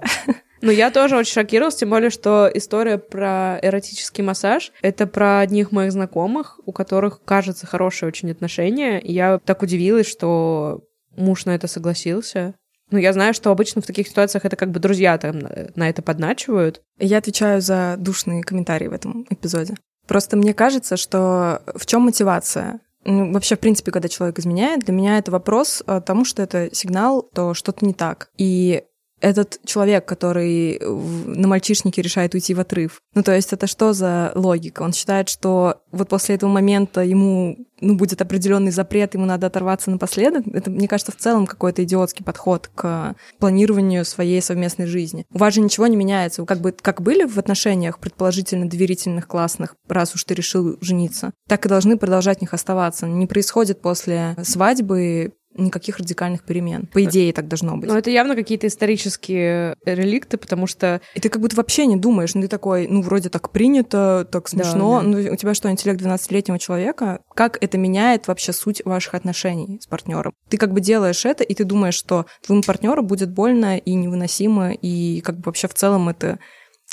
[0.62, 5.72] Ну, я тоже очень шокировалась, тем более, что история про эротический массаж— это про одних
[5.72, 9.00] моих знакомых, у которых, кажется, хорошие очень отношения.
[9.00, 10.84] И я так удивилась, что
[11.16, 12.54] муж на это согласился.
[12.92, 15.40] Ну, я знаю, что обычно в таких ситуациях это как бы друзья там
[15.74, 16.80] на это подначивают.
[16.98, 19.74] Я отвечаю за душные комментарии в этом эпизоде.
[20.06, 22.80] Просто мне кажется, что в чем мотивация?
[23.04, 27.28] Ну, вообще, в принципе, когда человек изменяет, для меня это вопрос тому, что это сигнал,
[27.34, 28.30] то что-то не так.
[28.36, 28.84] И
[29.22, 33.00] этот человек, который на мальчишнике решает уйти в отрыв.
[33.14, 34.82] Ну, то есть это что за логика?
[34.82, 39.90] Он считает, что вот после этого момента ему ну, будет определенный запрет, ему надо оторваться
[39.90, 40.46] напоследок.
[40.48, 45.24] Это, мне кажется, в целом какой-то идиотский подход к планированию своей совместной жизни.
[45.32, 46.42] У вас же ничего не меняется.
[46.42, 51.32] Вы как бы как были в отношениях предположительно доверительных, классных, раз уж ты решил жениться,
[51.48, 53.06] так и должны продолжать в них оставаться.
[53.06, 56.86] Не происходит после свадьбы никаких радикальных перемен.
[56.86, 57.88] По идее, так должно быть.
[57.88, 61.00] Но это явно какие-то исторические реликты, потому что...
[61.14, 64.48] И ты как будто вообще не думаешь, ну ты такой, ну вроде так принято, так
[64.48, 65.00] смешно.
[65.00, 65.08] Да, да.
[65.08, 67.20] Ну у тебя что, интеллект 12-летнего человека?
[67.34, 70.32] Как это меняет вообще суть ваших отношений с партнером?
[70.48, 74.72] Ты как бы делаешь это, и ты думаешь, что твоему партнеру будет больно и невыносимо,
[74.72, 76.38] и как бы вообще в целом это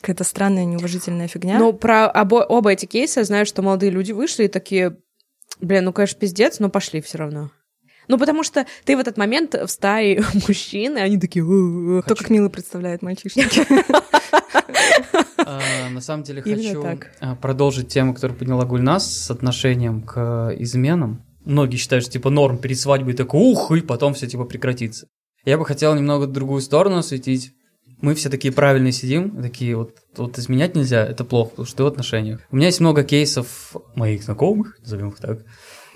[0.01, 1.59] какая-то странная, неуважительная фигня.
[1.59, 4.97] Ну, про обо- оба эти кейса я знаю, что молодые люди вышли и такие,
[5.59, 7.51] блин, ну, конечно, пиздец, но пошли все равно.
[8.09, 11.45] Ну, потому что ты в этот момент в стае мужчин, и они такие...
[11.45, 13.65] То, как Мила представляет мальчишники.
[15.37, 16.83] А, на самом деле хочу
[17.21, 21.23] а, продолжить тему, которую подняла Гульнас с отношением к изменам.
[21.45, 25.07] Многие считают, что типа норм перед свадьбой такой ух, и потом все типа прекратится.
[25.45, 27.51] Я бы хотел немного другую сторону осветить.
[28.01, 31.83] Мы все такие правильные сидим, такие вот, вот изменять нельзя, это плохо, потому что ты
[31.83, 32.41] в отношениях.
[32.49, 35.39] У меня есть много кейсов моих знакомых, назовем их так,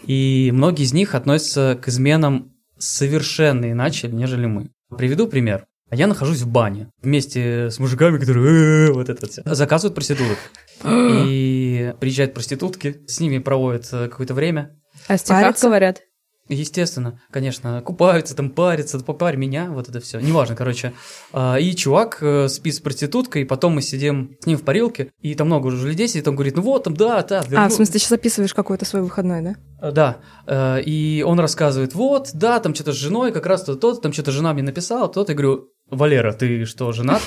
[0.05, 4.69] и многие из них относятся к изменам совершенно иначе, нежели мы.
[4.97, 5.65] Приведу пример.
[5.91, 10.37] Я нахожусь в бане вместе с мужиками, которые вот это все заказывают проституток.
[10.83, 14.75] И приезжают проститутки, с ними проводят э, какое-то время.
[15.07, 16.01] А стихах говорят?
[16.49, 20.19] Естественно, конечно, купаются, там парятся, попарь меня, вот это все.
[20.19, 20.93] Неважно, короче.
[21.31, 25.11] А, и чувак э, спит с проституткой, и потом мы сидим с ним в парилке,
[25.21, 27.43] и там много уже людей сидит, он говорит, ну вот, там, да, да.
[27.43, 27.65] Верну...
[27.65, 29.55] А, в смысле, ты сейчас описываешь какой-то свой выходной, да?
[29.79, 30.17] А, да.
[30.45, 34.31] Э, и он рассказывает, вот, да, там что-то с женой, как раз то-то, там что-то
[34.31, 35.31] жена мне написала, то-то.
[35.31, 37.21] Я говорю, Валера, ты что, женат?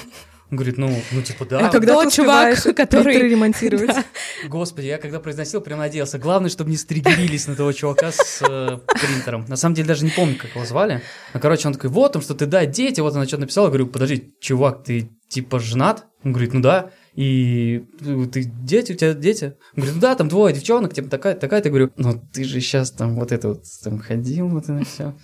[0.50, 1.66] Он говорит, ну, ну типа да.
[1.66, 3.88] А когда тот чувак, который ремонтировать.
[3.88, 4.04] Да.
[4.46, 6.18] Господи, я когда произносил, прям надеялся.
[6.18, 9.44] Главное, чтобы не стригерились на того чувака с э, принтером.
[9.48, 11.02] На самом деле даже не помню, как его звали.
[11.34, 13.00] Но, короче, он такой, вот, там что ты, да, дети.
[13.00, 13.64] Вот он что-то написал.
[13.64, 16.06] Я говорю, подожди, чувак, ты типа женат?
[16.22, 16.90] Он говорит, ну да.
[17.14, 17.84] И
[18.32, 19.56] ты дети, у тебя дети?
[19.74, 21.62] Он говорит, ну да, там двое девчонок, типа такая, такая.
[21.62, 25.14] Я говорю, ну ты же сейчас там вот это вот там ходил, вот это все.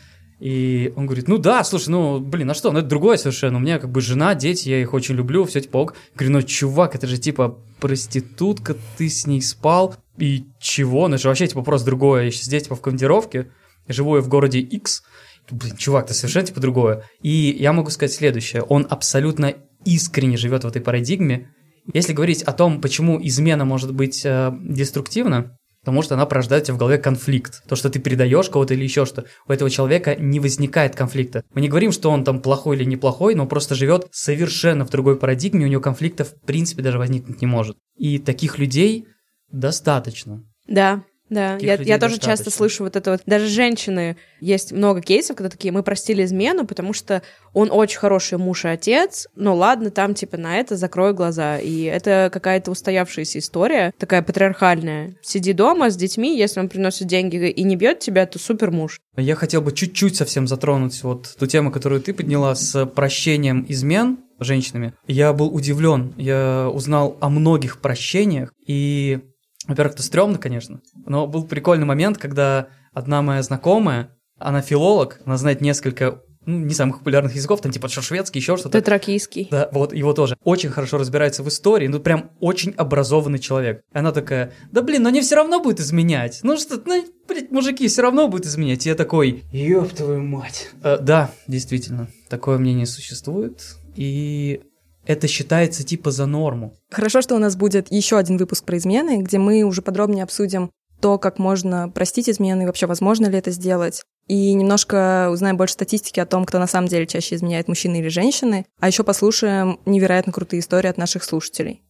[0.42, 3.60] И он говорит, ну да, слушай, ну, блин, а что, ну это другое совершенно, у
[3.60, 5.94] меня как бы жена, дети, я их очень люблю, все типа ок.
[6.16, 11.06] Говорю, ну, чувак, это же типа проститутка, ты с ней спал, и чего?
[11.06, 13.52] Ну, это же вообще типа просто другое, я сейчас здесь типа в командировке,
[13.86, 15.04] живу я в городе X,
[15.48, 17.04] блин, чувак, это совершенно типа другое.
[17.22, 21.52] И я могу сказать следующее, он абсолютно искренне живет в этой парадигме.
[21.94, 26.66] Если говорить о том, почему измена может быть э, деструктивна, Потому что она порождает у
[26.66, 27.62] тебя в голове конфликт.
[27.68, 29.24] То, что ты передаешь кого-то или еще что.
[29.48, 31.44] У этого человека не возникает конфликта.
[31.54, 34.90] Мы не говорим, что он там плохой или неплохой, но он просто живет совершенно в
[34.90, 37.76] другой парадигме, у него конфликта в принципе даже возникнуть не может.
[37.96, 39.08] И таких людей
[39.50, 40.44] достаточно.
[40.68, 41.02] Да,
[41.32, 43.22] да, я, я тоже часто слышу вот это вот.
[43.24, 47.22] Даже женщины, есть много кейсов, когда такие, мы простили измену, потому что
[47.54, 51.58] он очень хороший муж и отец, но ладно, там типа на это закрой глаза.
[51.58, 55.14] И это какая-то устоявшаяся история, такая патриархальная.
[55.22, 59.00] Сиди дома с детьми, если он приносит деньги и не бьет тебя, то супер муж.
[59.16, 64.18] Я хотел бы чуть-чуть совсем затронуть вот ту тему, которую ты подняла с прощением измен
[64.38, 64.92] женщинами.
[65.06, 69.20] Я был удивлен, я узнал о многих прощениях, и
[69.66, 75.36] во-первых, это стрёмно, конечно, но был прикольный момент, когда одна моя знакомая, она филолог, она
[75.36, 78.80] знает несколько ну, не самых популярных языков, там типа шведский, еще что-то.
[78.80, 79.48] Тетракийский.
[79.50, 80.36] Да, вот его тоже.
[80.42, 83.82] Очень хорошо разбирается в истории, ну прям очень образованный человек.
[83.94, 86.40] И она такая, да блин, но они все равно будут изменять.
[86.42, 88.86] Ну что, ну, блядь, мужики все равно будут изменять.
[88.86, 90.70] И я такой, ёб твою мать.
[90.82, 93.76] Э, да, действительно, такое мнение существует.
[93.94, 94.62] И
[95.06, 96.74] это считается типа за норму.
[96.90, 100.70] Хорошо, что у нас будет еще один выпуск про измены, где мы уже подробнее обсудим
[101.00, 104.02] то, как можно простить измены, вообще возможно ли это сделать.
[104.28, 108.08] И немножко узнаем больше статистики о том, кто на самом деле чаще изменяет, мужчины или
[108.08, 108.64] женщины.
[108.78, 111.82] А еще послушаем невероятно крутые истории от наших слушателей.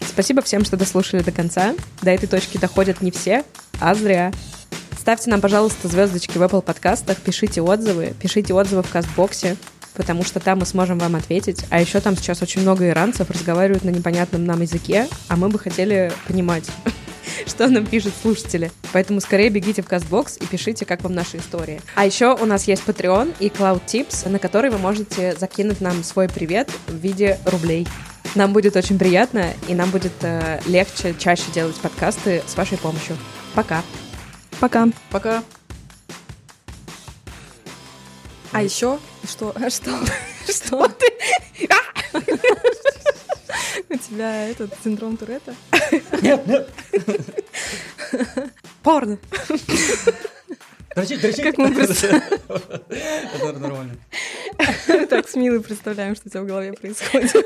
[0.00, 1.74] Спасибо всем, что дослушали до конца.
[2.02, 3.44] До этой точки доходят не все,
[3.80, 4.32] а зря.
[5.04, 9.58] Ставьте нам, пожалуйста, звездочки в Apple подкастах, пишите отзывы, пишите отзывы в Кастбоксе,
[9.92, 11.66] потому что там мы сможем вам ответить.
[11.68, 15.58] А еще там сейчас очень много иранцев разговаривают на непонятном нам языке, а мы бы
[15.58, 16.64] хотели понимать,
[17.46, 18.72] что нам пишут слушатели.
[18.94, 21.82] Поэтому скорее бегите в Кастбокс и пишите, как вам наша история.
[21.96, 26.02] А еще у нас есть Patreon и Cloud Tips, на который вы можете закинуть нам
[26.02, 27.86] свой привет в виде рублей.
[28.34, 33.18] Нам будет очень приятно, и нам будет э, легче чаще делать подкасты с вашей помощью.
[33.54, 33.82] Пока.
[34.64, 34.88] Пока.
[35.10, 35.44] Пока.
[38.50, 38.98] А еще
[39.28, 39.54] что?
[39.68, 39.90] Что?
[40.48, 41.06] Что ты?
[43.90, 45.54] У тебя этот синдром Туретта?
[46.22, 46.70] Нет, нет.
[48.82, 49.18] Порно.
[50.94, 51.42] Дрочить, дрочить.
[51.42, 53.96] Как мы Это нормально.
[55.10, 57.36] так с Милой представляем, что у тебя в голове происходит.